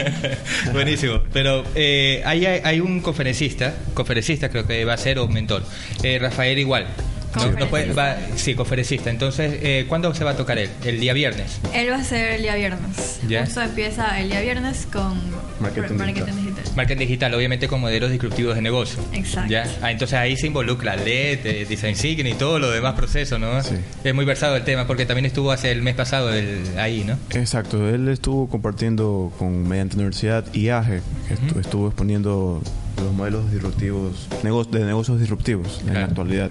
Buenísimo. 0.72 1.20
Pero 1.32 1.64
eh, 1.74 2.15
ahí 2.24 2.46
hay, 2.46 2.60
hay 2.64 2.80
un 2.80 3.00
conferencista, 3.00 3.74
conferencista 3.94 4.48
creo 4.48 4.66
que 4.66 4.84
va 4.84 4.94
a 4.94 4.96
ser 4.98 5.18
o 5.18 5.24
un 5.26 5.32
mentor, 5.32 5.62
eh, 6.02 6.18
Rafael 6.20 6.58
Igual. 6.58 6.86
No, 7.34 7.50
no 7.52 7.68
puede- 7.68 7.92
va- 7.92 8.16
sí, 8.36 8.54
conferencista. 8.54 9.10
Entonces, 9.10 9.58
eh, 9.62 9.84
¿cuándo 9.88 10.14
se 10.14 10.24
va 10.24 10.30
a 10.30 10.36
tocar 10.38 10.56
él? 10.58 10.70
El 10.86 10.98
día 11.00 11.12
viernes. 11.12 11.58
Él 11.74 11.90
va 11.90 11.96
a 11.96 12.04
ser 12.04 12.32
el 12.32 12.42
día 12.42 12.54
viernes. 12.54 13.20
Ya. 13.28 13.44
Justo 13.44 13.60
empieza 13.60 14.18
el 14.20 14.30
día 14.30 14.40
viernes 14.40 14.86
con 14.90 15.20
Marketing 15.60 15.96
marketing 15.96 16.32
digital. 16.32 16.55
Marketing 16.76 16.98
digital, 17.06 17.34
obviamente 17.34 17.68
con 17.68 17.80
modelos 17.80 18.10
disruptivos 18.10 18.54
de 18.54 18.62
negocio. 18.62 18.98
Exacto. 19.12 19.50
¿Ya? 19.50 19.64
Ah, 19.82 19.90
entonces 19.90 20.18
ahí 20.18 20.36
se 20.36 20.46
involucra 20.48 20.94
LED, 20.96 21.40
eh, 21.46 21.66
Design 21.68 21.94
Thinking 21.94 22.26
y 22.26 22.34
todo 22.34 22.58
lo 22.58 22.70
demás 22.70 22.94
procesos, 22.94 23.40
¿no? 23.40 23.58
Es 23.58 24.14
muy 24.14 24.24
versado 24.24 24.56
el 24.56 24.64
tema 24.64 24.86
porque 24.86 25.06
también 25.06 25.24
estuvo 25.26 25.50
hace 25.52 25.72
el 25.72 25.82
mes 25.82 25.94
pasado 25.94 26.32
el- 26.32 26.78
ahí, 26.78 27.02
¿no? 27.04 27.16
Exacto, 27.38 27.88
él 27.88 28.08
estuvo 28.08 28.48
compartiendo 28.48 29.32
con 29.38 29.66
mediante 29.66 29.96
Universidad 29.96 30.44
IAGE, 30.54 31.00
que 31.28 31.34
estu- 31.34 31.60
estuvo 31.60 31.86
exponiendo 31.88 32.62
los 33.02 33.12
modelos 33.14 33.50
disruptivos, 33.52 34.28
de 34.70 34.84
negocios 34.84 35.20
disruptivos 35.20 35.80
en 35.86 35.94
la 35.94 36.04
actualidad, 36.06 36.50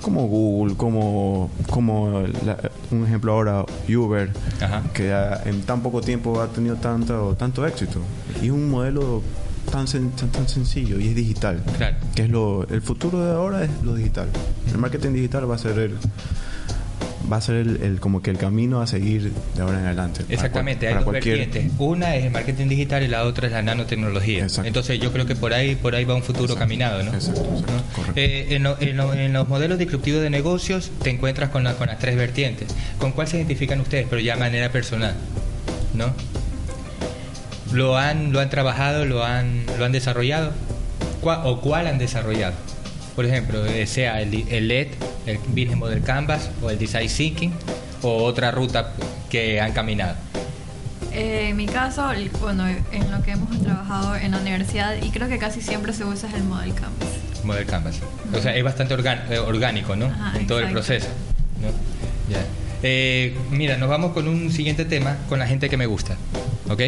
como 0.00 0.26
Google, 0.28 0.74
como, 0.76 1.50
como 1.70 2.22
la- 2.44 2.58
un 2.90 3.04
ejemplo 3.04 3.32
ahora 3.32 3.64
Uber, 3.88 4.30
que 4.94 5.12
ha- 5.12 5.42
en 5.44 5.62
tan 5.62 5.82
poco 5.82 6.00
tiempo 6.00 6.40
ha 6.40 6.46
tenido 6.48 6.76
tanto, 6.76 7.34
tanto 7.38 7.66
éxito. 7.66 8.00
Y 8.40 8.46
es 8.46 8.52
un 8.52 8.70
modelo 8.70 9.22
tan, 9.70 9.86
sen- 9.86 10.12
tan, 10.14 10.30
tan 10.30 10.48
sencillo 10.48 11.00
y 11.00 11.08
es 11.08 11.14
digital. 11.16 11.60
Que 12.14 12.22
es 12.22 12.30
lo, 12.30 12.66
el 12.68 12.80
futuro 12.82 13.24
de 13.24 13.32
ahora 13.32 13.64
es 13.64 13.70
lo 13.82 13.94
digital. 13.94 14.28
El 14.70 14.78
marketing 14.78 15.10
digital 15.12 15.50
va 15.50 15.56
a 15.56 15.58
ser 15.58 15.78
el 15.78 15.94
va 17.30 17.36
a 17.38 17.40
ser 17.40 17.56
el, 17.56 17.82
el- 17.82 18.00
como 18.00 18.22
que 18.22 18.30
el 18.30 18.38
camino 18.38 18.80
a 18.80 18.86
seguir 18.86 19.32
de 19.54 19.62
ahora 19.62 19.80
en 19.80 19.86
adelante. 19.86 20.20
para 20.22 20.34
Exactamente, 20.34 20.86
cual- 20.86 20.88
hay 20.88 20.94
para 20.94 21.04
dos 21.04 21.12
cualquier- 21.12 21.38
vertientes. 21.38 21.72
Una 21.78 22.16
es 22.16 22.24
el 22.24 22.30
marketing 22.30 22.66
digital 22.68 23.02
y 23.02 23.08
la 23.08 23.24
otra 23.24 23.46
es 23.46 23.52
la 23.52 23.62
nanotecnología. 23.62 24.46
Entonces 24.64 25.00
yo 25.00 25.12
creo 25.12 25.26
que 25.26 25.34
por 25.36 25.52
ahí 25.52 25.74
por 25.76 25.94
ahí 25.94 26.04
va 26.04 26.14
un 26.14 26.22
futuro 26.22 26.54
caminado, 26.54 27.02
¿no? 27.02 27.12
¿No? 27.12 27.18
Eh, 28.14 28.46
en, 28.50 28.62
lo- 28.62 28.80
en 28.80 28.96
lo- 28.96 29.12
en 29.14 29.32
los 29.32 29.48
modelos 29.48 29.78
disruptivos 29.78 30.22
de 30.22 30.30
negocios 30.30 30.90
te 31.02 31.10
encuentras 31.10 31.50
con, 31.50 31.64
la- 31.64 31.74
con 31.74 31.88
las 31.88 31.98
tres 31.98 32.16
vertientes. 32.16 32.74
¿Con 32.98 33.12
cuál 33.12 33.26
se 33.28 33.36
identifican 33.38 33.80
ustedes? 33.80 34.06
Pero 34.08 34.20
ya 34.20 34.34
de 34.34 34.40
manera 34.40 34.70
personal, 34.70 35.14
¿no? 35.94 36.12
¿Lo 37.72 37.96
han, 37.96 38.32
lo 38.32 38.40
han 38.40 38.48
trabajado, 38.48 39.04
lo 39.04 39.24
han, 39.24 39.64
lo 39.78 39.84
han 39.84 39.92
desarrollado? 39.92 40.52
¿Cuál- 41.20 41.40
¿O 41.44 41.60
cuál 41.60 41.86
han 41.88 41.98
desarrollado? 41.98 42.54
Por 43.16 43.24
ejemplo, 43.24 43.64
eh, 43.66 43.86
sea 43.86 44.20
el, 44.20 44.46
el 44.48 44.68
LED, 44.68 44.88
el 45.26 45.38
Business 45.38 45.76
Model 45.76 46.02
Canvas 46.02 46.50
o 46.62 46.70
el 46.70 46.78
Design 46.78 47.08
Thinking 47.08 47.52
o 48.02 48.22
otra 48.24 48.50
ruta 48.50 48.92
que 49.30 49.60
han 49.60 49.72
caminado. 49.72 50.14
Eh, 51.12 51.48
en 51.48 51.56
mi 51.56 51.64
caso, 51.66 52.10
el- 52.12 52.28
bueno, 52.40 52.66
en 52.68 53.10
lo 53.10 53.22
que 53.22 53.30
hemos 53.32 53.58
trabajado 53.62 54.16
en 54.16 54.32
la 54.32 54.38
universidad 54.38 54.96
y 55.02 55.10
creo 55.10 55.28
que 55.28 55.38
casi 55.38 55.62
siempre 55.62 55.92
se 55.94 56.04
usa 56.04 56.28
es 56.28 56.34
el 56.34 56.44
Model 56.44 56.74
Canvas. 56.74 57.08
Model 57.42 57.64
Canvas. 57.64 58.00
O 58.34 58.40
sea, 58.40 58.54
es 58.54 58.62
bastante 58.62 58.94
eh, 58.94 59.38
orgánico, 59.38 59.96
¿no? 59.96 60.06
Ajá, 60.06 60.38
en 60.38 60.46
todo 60.46 60.58
el 60.58 60.64
exacto. 60.66 60.86
proceso. 60.86 61.08
¿no? 61.62 61.68
Ya. 62.32 62.44
Eh, 62.82 63.34
mira, 63.50 63.78
nos 63.78 63.88
vamos 63.88 64.12
con 64.12 64.28
un 64.28 64.52
siguiente 64.52 64.84
tema 64.84 65.16
con 65.30 65.38
la 65.38 65.46
gente 65.46 65.70
que 65.70 65.78
me 65.78 65.86
gusta. 65.86 66.16
¿Ok? 66.68 66.82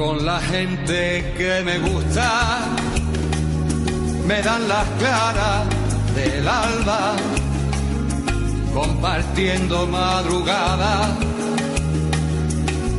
Con 0.00 0.24
la 0.24 0.40
gente 0.40 1.34
que 1.36 1.62
me 1.62 1.78
gusta. 1.78 2.60
Me 4.26 4.40
dan 4.40 4.66
las 4.66 4.86
claras 4.98 5.66
del 6.14 6.48
alba, 6.48 7.16
compartiendo 8.72 9.86
madrugada, 9.86 11.14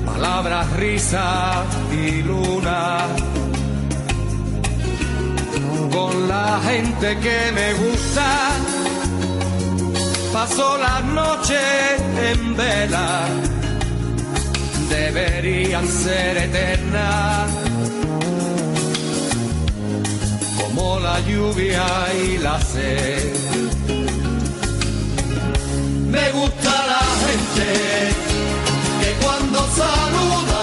palabras, 0.06 0.72
risas 0.74 1.66
y 1.92 2.22
luna. 2.22 3.00
Con 5.92 6.28
la 6.28 6.60
gente 6.70 7.18
que 7.26 7.40
me 7.58 7.74
gusta, 7.84 8.28
paso 10.32 10.78
las 10.78 11.04
noches 11.06 11.94
en 12.30 12.56
vela 12.56 13.51
deberían 15.41 15.88
ser 15.88 16.38
eternas, 16.38 17.51
como 20.58 20.99
la 20.99 21.19
lluvia 21.21 21.84
y 22.23 22.38
la 22.38 22.62
sed. 22.62 23.34
Me 26.12 26.32
gusta 26.32 26.71
la 26.93 27.04
gente 27.23 27.69
que 29.01 29.10
cuando 29.23 29.60
saluda 29.82 30.61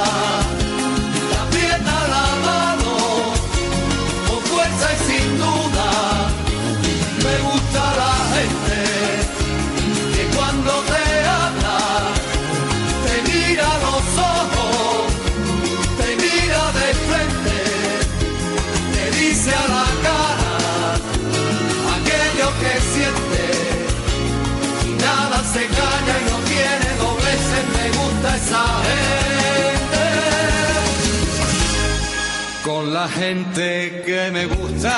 la 33.00 33.08
gente 33.08 34.02
que 34.04 34.30
me 34.32 34.46
gusta, 34.46 34.96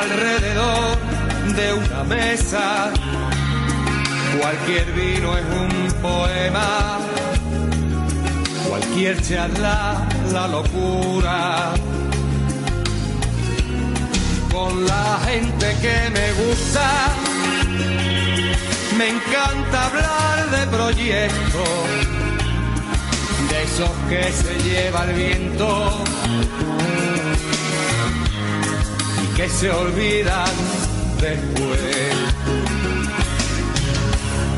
alrededor 0.00 0.96
de 1.58 1.66
una 1.82 2.04
mesa, 2.04 2.92
Cualquier 4.40 4.86
vino 4.92 5.28
es 5.36 5.46
un 5.64 5.72
poema, 6.00 6.98
cualquier 8.68 9.20
charla 9.20 10.06
la 10.32 10.46
locura. 10.46 11.72
Con 14.52 14.86
la 14.86 15.18
gente 15.28 15.66
que 15.82 15.96
me 16.16 16.26
gusta, 16.42 16.86
me 18.96 19.08
encanta 19.16 19.78
hablar 19.88 20.50
de 20.56 20.62
proyectos, 20.78 22.29
de 23.60 23.66
esos 23.66 23.90
que 24.08 24.32
se 24.32 24.54
lleva 24.62 25.04
el 25.04 25.12
viento 25.14 26.04
y 29.22 29.36
que 29.36 29.48
se 29.48 29.70
olvidan 29.70 30.50
después. 31.20 32.14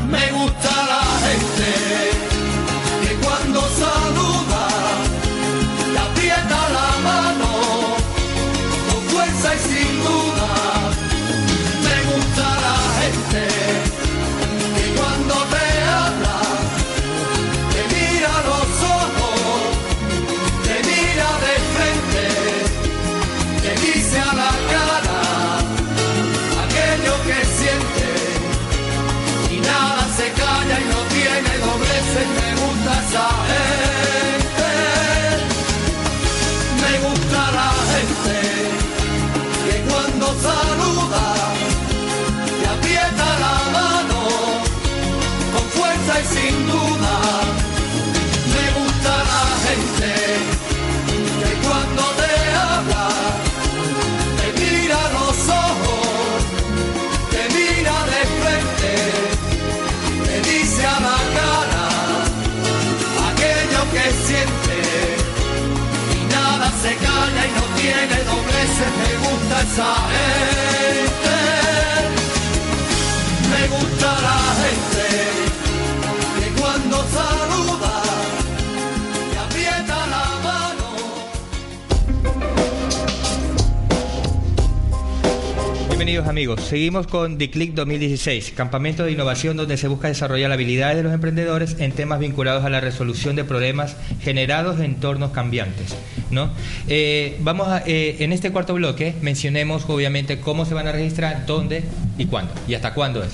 Me 0.09 0.31
gusta 0.31 0.69
la 0.93 1.03
gente 1.25 1.69
que 3.03 3.15
cuando 3.25 3.61
saluda 3.61 4.12
y 46.05 46.25
sin 46.35 46.67
duda. 46.67 47.15
Me 48.53 48.65
gusta 48.77 49.11
la 49.31 49.45
gente 49.65 50.11
que 51.39 51.51
cuando 51.65 52.03
te 52.19 52.33
habla 52.67 53.07
te 54.37 54.47
mira 54.59 54.99
los 55.17 55.37
ojos 55.47 56.39
te 57.31 57.43
mira 57.55 57.95
de 58.11 58.21
frente, 58.39 58.93
te 60.25 60.35
dice 60.49 60.85
a 60.85 60.99
la 61.07 61.19
cara 61.37 61.87
aquello 63.29 63.81
que 63.93 64.05
siente 64.25 64.79
y 66.17 66.33
nada 66.35 66.67
se 66.81 66.91
calla 66.97 67.41
y 67.47 67.51
no 67.59 67.65
tiene 67.79 68.17
dobleces. 68.29 68.91
Me 69.01 69.11
gusta 69.25 69.55
esa 69.61 69.91
gente, 70.11 70.52
Bienvenidos 86.13 86.29
amigos, 86.29 86.61
seguimos 86.69 87.07
con 87.07 87.39
The 87.39 87.49
Click 87.49 87.73
2016, 87.73 88.53
campamento 88.55 89.03
de 89.03 89.13
innovación 89.13 89.57
donde 89.57 89.77
se 89.77 89.87
busca 89.87 90.09
desarrollar 90.09 90.51
habilidades 90.51 90.97
de 90.97 91.01
los 91.01 91.11
emprendedores 91.11 91.77
en 91.79 91.91
temas 91.91 92.19
vinculados 92.19 92.63
a 92.63 92.69
la 92.69 92.79
resolución 92.81 93.35
de 93.35 93.43
problemas 93.43 93.95
generados 94.21 94.77
en 94.77 94.85
entornos 94.85 95.31
cambiantes. 95.31 95.95
¿no? 96.29 96.51
Eh, 96.87 97.37
vamos 97.39 97.67
a, 97.67 97.81
eh, 97.87 98.17
en 98.19 98.31
este 98.31 98.51
cuarto 98.51 98.75
bloque 98.75 99.15
mencionemos 99.23 99.85
obviamente 99.89 100.39
cómo 100.39 100.65
se 100.65 100.75
van 100.75 100.85
a 100.85 100.91
registrar, 100.91 101.47
dónde 101.47 101.83
y 102.19 102.27
cuándo 102.27 102.53
y 102.67 102.75
hasta 102.75 102.93
cuándo 102.93 103.23
es. 103.23 103.31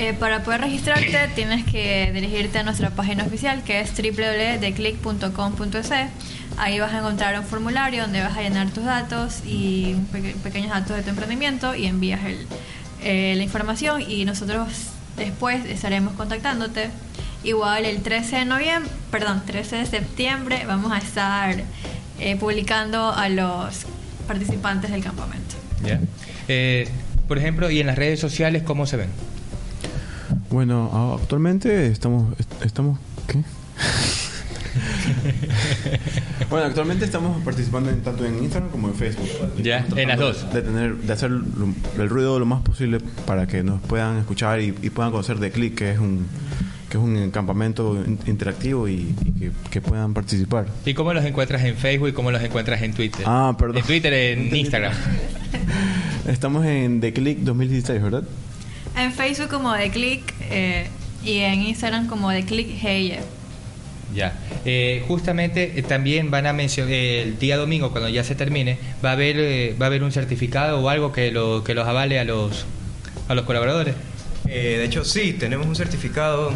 Eh, 0.00 0.14
para 0.18 0.42
poder 0.42 0.62
registrarte 0.62 1.28
tienes 1.34 1.62
que 1.66 2.10
dirigirte 2.14 2.58
a 2.58 2.62
nuestra 2.62 2.88
página 2.88 3.22
oficial 3.24 3.62
que 3.62 3.80
es 3.80 3.92
www.declick.com.es. 3.94 5.90
Ahí 6.56 6.80
vas 6.80 6.94
a 6.94 6.98
encontrar 7.00 7.38
un 7.38 7.44
formulario 7.44 8.04
donde 8.04 8.22
vas 8.22 8.34
a 8.34 8.40
llenar 8.40 8.70
tus 8.70 8.84
datos 8.84 9.40
y 9.44 9.94
peque- 10.10 10.34
pequeños 10.42 10.70
datos 10.70 10.96
de 10.96 11.02
tu 11.02 11.10
emprendimiento 11.10 11.74
y 11.74 11.84
envías 11.84 12.24
el, 12.24 12.46
eh, 13.02 13.34
la 13.36 13.42
información 13.42 14.00
y 14.00 14.24
nosotros 14.24 14.68
después 15.18 15.66
estaremos 15.66 16.14
contactándote. 16.14 16.88
Igual 17.44 17.84
el 17.84 18.00
13 18.02 18.36
de 18.36 18.44
noviembre, 18.46 18.90
perdón, 19.10 19.42
13 19.44 19.76
de 19.76 19.86
septiembre 19.86 20.62
vamos 20.66 20.92
a 20.92 20.98
estar 20.98 21.62
eh, 22.18 22.36
publicando 22.36 23.12
a 23.12 23.28
los 23.28 23.84
participantes 24.26 24.90
del 24.92 25.04
campamento. 25.04 25.56
por 27.28 27.36
ejemplo, 27.36 27.70
y 27.70 27.80
en 27.80 27.86
las 27.86 27.96
redes 27.96 28.18
sociales, 28.18 28.62
¿cómo 28.62 28.86
se 28.86 28.96
ven? 28.96 29.10
Bueno, 30.50 31.16
actualmente 31.20 31.86
estamos, 31.86 32.32
est- 32.38 32.62
estamos, 32.64 32.98
¿qué? 33.28 33.38
bueno, 36.50 36.66
actualmente 36.66 37.04
estamos 37.04 37.42
participando 37.44 37.90
en, 37.90 38.00
tanto 38.02 38.24
en 38.24 38.42
Instagram 38.42 38.70
como 38.70 38.88
en 38.88 38.94
Facebook. 38.94 39.28
Ya, 39.62 39.86
en 39.96 40.08
las 40.08 40.18
dos. 40.18 40.52
De, 40.52 40.62
tener, 40.62 40.96
de 40.96 41.12
hacer 41.12 41.30
el 41.30 42.08
ruido 42.08 42.38
lo 42.38 42.46
más 42.46 42.62
posible 42.62 42.98
para 43.26 43.46
que 43.46 43.62
nos 43.62 43.80
puedan 43.82 44.18
escuchar 44.18 44.60
y, 44.60 44.74
y 44.82 44.90
puedan 44.90 45.12
conocer 45.12 45.38
de 45.38 45.50
Click, 45.50 45.74
que 45.76 45.92
es 45.92 45.98
un 45.98 46.26
que 46.88 46.98
es 46.98 47.04
un 47.04 47.30
campamento 47.30 47.94
in- 48.04 48.18
interactivo 48.26 48.88
y, 48.88 49.14
y 49.24 49.30
que, 49.38 49.52
que 49.70 49.80
puedan 49.80 50.12
participar. 50.12 50.66
¿Y 50.84 50.92
cómo 50.94 51.14
los 51.14 51.24
encuentras 51.24 51.62
en 51.62 51.76
Facebook 51.76 52.08
y 52.08 52.12
cómo 52.12 52.32
los 52.32 52.42
encuentras 52.42 52.82
en 52.82 52.92
Twitter? 52.94 53.22
Ah, 53.26 53.54
perdón. 53.56 53.76
En 53.78 53.84
Twitter, 53.84 54.12
en 54.12 54.56
Instagram. 54.56 54.92
Estamos 56.26 56.66
en 56.66 57.00
The 57.00 57.12
Click 57.12 57.38
2016, 57.38 58.02
¿verdad? 58.02 58.24
En 59.02 59.12
Facebook 59.12 59.48
como 59.48 59.72
de 59.72 59.90
Click 59.90 60.22
eh, 60.50 60.86
y 61.24 61.38
en 61.38 61.62
Instagram 61.62 62.06
como 62.06 62.30
de 62.30 62.44
Click 62.44 62.68
Hey. 62.80 63.18
Ya. 64.14 64.38
Eh, 64.64 65.04
justamente 65.08 65.72
eh, 65.76 65.82
también 65.82 66.30
van 66.30 66.46
a 66.46 66.52
mencionar 66.52 66.92
el 66.92 67.38
día 67.38 67.56
domingo 67.56 67.92
cuando 67.92 68.08
ya 68.08 68.24
se 68.24 68.34
termine 68.34 68.76
va 69.04 69.10
a 69.10 69.12
haber 69.12 69.36
eh, 69.38 69.76
va 69.80 69.86
a 69.86 69.88
haber 69.88 70.02
un 70.02 70.10
certificado 70.12 70.80
o 70.80 70.88
algo 70.88 71.12
que 71.12 71.30
lo 71.30 71.62
que 71.64 71.74
los 71.74 71.86
avale 71.86 72.18
a 72.18 72.24
los 72.24 72.66
a 73.28 73.34
los 73.34 73.44
colaboradores. 73.44 73.94
Eh, 74.48 74.76
de 74.78 74.84
hecho, 74.84 75.04
sí, 75.04 75.32
tenemos 75.34 75.66
un 75.66 75.76
certificado 75.76 76.52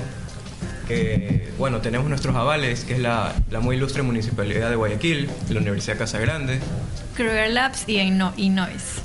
que, 0.89 1.49
bueno, 1.59 1.79
tenemos 1.81 2.09
nuestros 2.09 2.35
avales, 2.35 2.85
que 2.85 2.95
es 2.95 2.99
la, 2.99 3.33
la 3.51 3.61
muy 3.61 3.77
ilustre 3.77 4.03
Municipalidad 4.03 4.69
de 4.69 4.77
Guayaquil, 4.77 5.31
la 5.49 5.61
Universidad 5.61 5.97
Casa 5.97 6.19
Grande. 6.19 6.59
Kruger 7.15 7.51
Labs 7.53 7.85
y 7.87 7.99
Inno- 7.99 8.33
Innovis. 8.37 9.01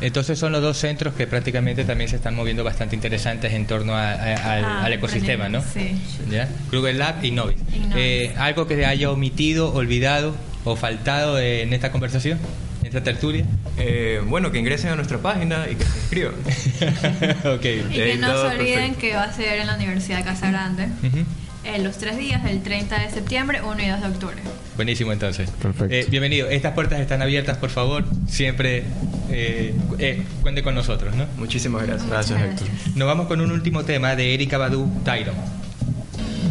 Entonces 0.00 0.38
son 0.38 0.52
los 0.52 0.62
dos 0.62 0.76
centros 0.78 1.14
que 1.14 1.26
prácticamente 1.26 1.84
también 1.84 2.08
se 2.08 2.16
están 2.16 2.34
moviendo 2.36 2.62
bastante 2.64 2.94
interesantes 2.94 3.52
en 3.52 3.66
torno 3.66 3.94
a- 3.94 4.12
a- 4.12 4.52
al, 4.54 4.64
Ah, 4.64 4.84
al 4.84 4.92
ecosistema, 4.92 5.48
¿no? 5.48 5.60
Sí. 5.62 6.00
¿Ya? 6.30 6.48
Kruger 6.70 6.94
Lab 6.94 7.24
y 7.24 7.30
Novis. 7.32 7.56
Eh, 7.96 8.32
¿Algo 8.38 8.66
que 8.66 8.84
haya 8.86 9.10
omitido, 9.10 9.72
olvidado 9.74 10.34
o 10.64 10.76
faltado 10.76 11.38
en 11.40 11.72
esta 11.72 11.90
conversación, 11.90 12.38
en 12.82 12.86
esta 12.86 13.02
tertulia? 13.02 13.44
Eh, 13.76 14.20
bueno, 14.26 14.50
que 14.52 14.58
ingresen 14.58 14.90
a 14.90 14.96
nuestra 14.96 15.18
página 15.18 15.66
y 15.70 15.74
que 15.74 15.84
se 15.84 15.98
inscriban. 15.98 16.34
ok. 17.54 17.64
Y 17.90 17.94
que 17.94 18.16
no 18.20 18.28
se 18.28 18.56
olviden 18.56 18.94
que 18.94 19.14
va 19.14 19.24
a 19.24 19.32
ser 19.32 19.58
en 19.60 19.66
la 19.66 19.74
Universidad 19.76 20.18
de 20.18 20.24
Casa 20.24 20.48
Grande 20.50 20.84
Ujú. 21.02 21.24
En 21.74 21.84
los 21.84 21.98
tres 21.98 22.16
días, 22.16 22.42
del 22.42 22.62
30 22.62 22.98
de 22.98 23.10
septiembre, 23.10 23.60
1 23.62 23.82
y 23.82 23.88
2 23.88 24.00
de 24.00 24.06
octubre. 24.06 24.36
Buenísimo 24.76 25.12
entonces. 25.12 25.50
Perfecto. 25.50 25.94
Eh, 25.94 26.06
bienvenido. 26.08 26.48
Estas 26.48 26.72
puertas 26.72 27.00
están 27.00 27.20
abiertas, 27.20 27.58
por 27.58 27.70
favor. 27.70 28.04
Siempre 28.28 28.84
eh, 29.30 29.74
eh, 29.98 30.22
cuente 30.42 30.62
con 30.62 30.74
nosotros, 30.74 31.14
¿no? 31.14 31.26
Muchísimas 31.36 31.86
gracias. 31.86 32.08
Gracias, 32.08 32.40
Héctor. 32.40 32.68
Nos 32.94 33.06
vamos 33.06 33.26
con 33.26 33.40
un 33.40 33.52
último 33.52 33.84
tema 33.84 34.16
de 34.16 34.34
Erika 34.34 34.56
Badu, 34.58 34.88
Tyron. 35.04 35.34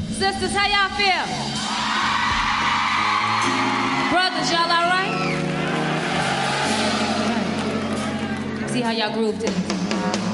Sisters, 0.09 0.53
how 0.53 0.67
y'all 0.67 0.89
feel? 0.97 1.25
Brothers, 4.11 4.51
y'all 4.51 4.71
all 4.71 4.89
right? 4.89 5.07
See 8.71 8.81
how 8.81 8.91
y'all 8.91 9.13
groove 9.13 10.26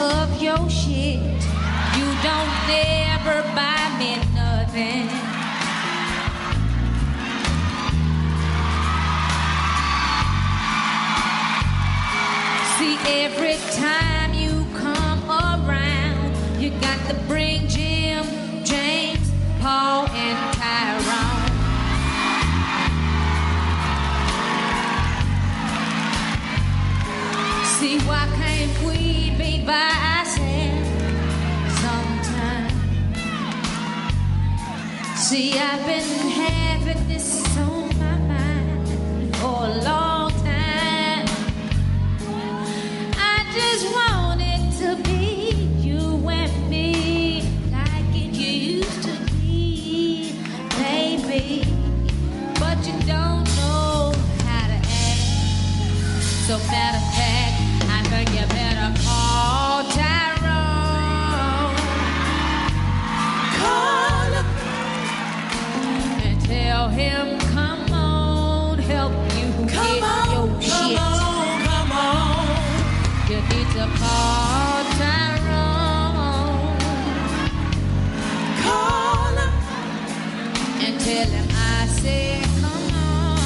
of 0.00 0.42
your 0.42 0.68
shit. 0.70 1.20
You 1.96 2.06
don't 2.22 2.54
never 2.66 3.42
buy 3.54 3.96
me 3.98 4.16
nothing. 4.34 5.08
See, 12.78 12.96
every 13.22 13.56
time 13.76 14.32
you 14.32 14.66
come 14.78 15.30
around, 15.30 16.62
you 16.62 16.70
got 16.80 16.98
to 17.08 17.14
bring 17.28 17.68
Jim, 17.68 18.24
James, 18.64 19.30
Paul, 19.60 20.06
and 20.08 20.54
Tyrone. 20.54 21.29
See, 27.80 27.98
why 28.00 28.28
can't 28.36 28.78
we 28.84 29.30
be 29.38 29.64
by 29.64 29.90
ourselves 30.18 30.88
sometime? 31.80 32.74
See, 35.16 35.58
I've 35.58 35.86
been 35.86 36.28
having 36.28 37.08
this 37.08 37.56
on 37.56 37.88
my 37.98 38.18
mind 38.18 39.36
for 39.36 39.64
a 39.64 39.82
long 39.82 40.30
time. 40.44 41.26
I 43.16 43.50
just 43.54 43.86
want 43.94 44.42
it 44.42 44.62
to 44.80 45.02
be 45.08 45.24
you 45.80 46.28
and 46.28 46.68
me, 46.68 47.48
like 47.72 48.14
it 48.14 48.34
used 48.34 49.02
to 49.04 49.16
be, 49.32 50.34
baby. 50.76 51.64
But 52.60 52.76
you 52.86 52.92
don't 53.06 53.48
know 53.56 54.12
how 54.44 54.66
to 54.68 54.74
act. 54.74 55.22
So 56.46 56.58
matter 56.70 56.98
of 56.98 57.14
fact, 57.14 57.39
him, 67.00 67.38
come 67.54 67.92
on, 67.92 68.78
help 68.78 69.12
you 69.38 69.48
get 69.66 70.00
your 70.32 70.48
shit. 70.60 70.98
come 71.66 71.92
on. 71.92 72.46
You 73.30 73.38
need 73.50 73.68
to 73.76 73.86
call 74.00 74.84
Tyrone. 75.00 76.78
Call 78.64 79.34
him 79.42 79.52
and 80.84 80.94
tell 81.00 81.30
him 81.36 81.48
I 81.52 81.86
said, 82.00 82.44
come 82.62 82.88
on. 83.12 83.38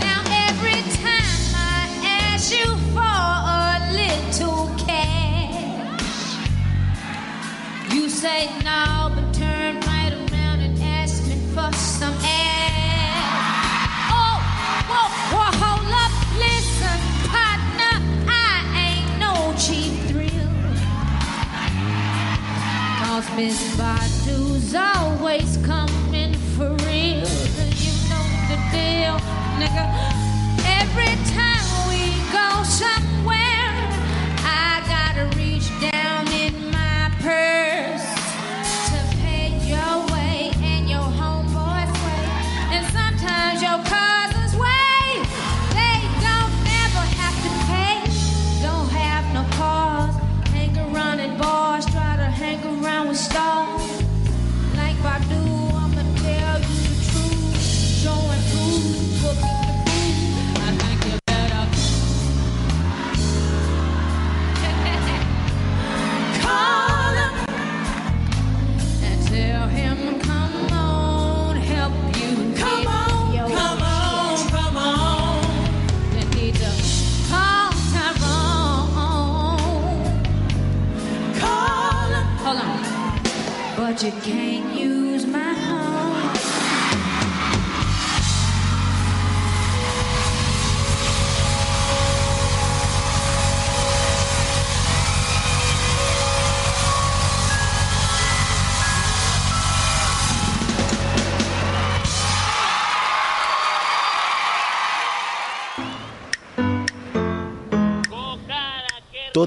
Now 0.00 0.22
every 0.48 0.80
time 1.04 1.40
I 1.54 1.80
ask 2.30 2.46
you 2.58 2.68
for 2.94 3.22
a 3.62 3.76
little 4.00 4.64
cash, 4.86 6.28
you 7.94 8.08
say 8.08 8.50
no, 8.64 8.97
Miss 23.38 23.76
Badu's 23.76 24.74
always 24.74 25.58
coming 25.58 26.34
for 26.56 26.70
real. 26.88 27.22
You 27.22 27.94
know 28.10 28.24
the 28.48 28.58
deal, 28.72 29.14
nigga. 29.60 29.97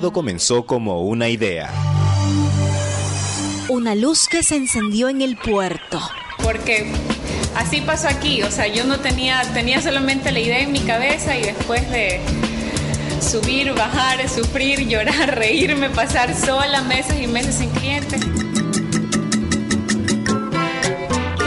Todo 0.02 0.12
comenzó 0.12 0.66
como 0.66 1.04
una 1.04 1.30
idea. 1.30 1.70
Una 3.70 3.94
luz 3.94 4.28
que 4.28 4.42
se 4.42 4.56
encendió 4.56 5.10
en 5.10 5.22
el 5.22 5.38
puerto. 5.38 6.02
Porque 6.42 6.92
así 7.56 7.82
pasó 7.82 8.08
aquí, 8.08 8.42
o 8.42 8.50
sea, 8.50 8.66
yo 8.66 8.84
no 8.86 9.00
tenía, 9.00 9.44
tenía 9.54 9.80
solamente 9.80 10.32
la 10.32 10.40
idea 10.40 10.60
en 10.62 10.72
mi 10.72 10.80
cabeza 10.80 11.38
y 11.38 11.44
después 11.44 11.88
de 11.92 12.20
subir, 13.22 13.74
bajar, 13.74 14.28
sufrir, 14.28 14.80
llorar, 14.88 15.38
reírme, 15.38 15.92
pasar 15.92 16.36
sola 16.36 16.82
meses 16.82 17.22
y 17.22 17.28
meses 17.28 17.56
sin 17.56 17.70
clientes. 17.70 18.22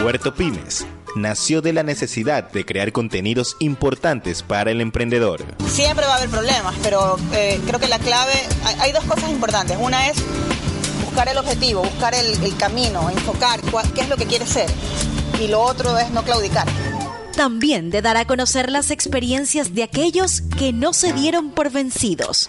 Puerto 0.01 0.33
Pymes 0.33 0.85
nació 1.15 1.61
de 1.61 1.73
la 1.73 1.83
necesidad 1.83 2.51
de 2.51 2.65
crear 2.65 2.91
contenidos 2.91 3.55
importantes 3.59 4.43
para 4.43 4.71
el 4.71 4.81
emprendedor. 4.81 5.43
Siempre 5.67 6.05
va 6.05 6.13
a 6.13 6.17
haber 6.17 6.29
problemas, 6.29 6.75
pero 6.83 7.17
eh, 7.33 7.59
creo 7.65 7.79
que 7.79 7.87
la 7.87 7.99
clave, 7.99 8.33
hay, 8.65 8.75
hay 8.81 8.91
dos 8.91 9.03
cosas 9.05 9.29
importantes. 9.29 9.77
Una 9.79 10.07
es 10.09 10.17
buscar 11.03 11.27
el 11.29 11.37
objetivo, 11.37 11.81
buscar 11.83 12.13
el, 12.13 12.25
el 12.43 12.55
camino, 12.57 13.09
enfocar 13.09 13.59
cuál- 13.71 13.91
qué 13.93 14.01
es 14.01 14.09
lo 14.09 14.17
que 14.17 14.25
quieres 14.25 14.49
ser. 14.49 14.69
Y 15.41 15.47
lo 15.47 15.61
otro 15.61 15.97
es 15.97 16.09
no 16.11 16.23
claudicar. 16.23 16.67
También 17.35 17.89
de 17.89 18.01
dar 18.01 18.15
a 18.15 18.25
conocer 18.25 18.69
las 18.71 18.91
experiencias 18.91 19.73
de 19.75 19.83
aquellos 19.83 20.41
que 20.57 20.71
no 20.71 20.93
se 20.93 21.11
dieron 21.11 21.51
por 21.51 21.69
vencidos. 21.69 22.47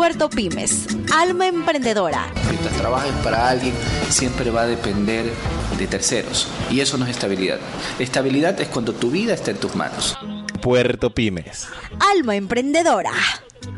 Puerto 0.00 0.30
Pymes, 0.30 0.86
alma 1.14 1.46
emprendedora. 1.46 2.32
Mientras 2.48 2.74
trabajes 2.78 3.12
para 3.22 3.50
alguien, 3.50 3.74
siempre 4.08 4.50
va 4.50 4.62
a 4.62 4.66
depender 4.66 5.30
de 5.78 5.86
terceros. 5.86 6.48
Y 6.70 6.80
eso 6.80 6.96
no 6.96 7.04
es 7.04 7.10
estabilidad. 7.10 7.58
Estabilidad 7.98 8.58
es 8.62 8.68
cuando 8.68 8.94
tu 8.94 9.10
vida 9.10 9.34
está 9.34 9.50
en 9.50 9.58
tus 9.58 9.76
manos. 9.76 10.16
Puerto 10.62 11.10
Pymes, 11.10 11.68
Alma 12.14 12.34
emprendedora. 12.34 13.12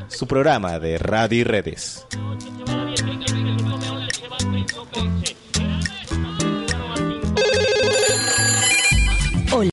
su 0.06 0.28
programa 0.28 0.78
de 0.78 0.96
radio 0.96 1.40
y 1.40 1.42
redes. 1.42 2.06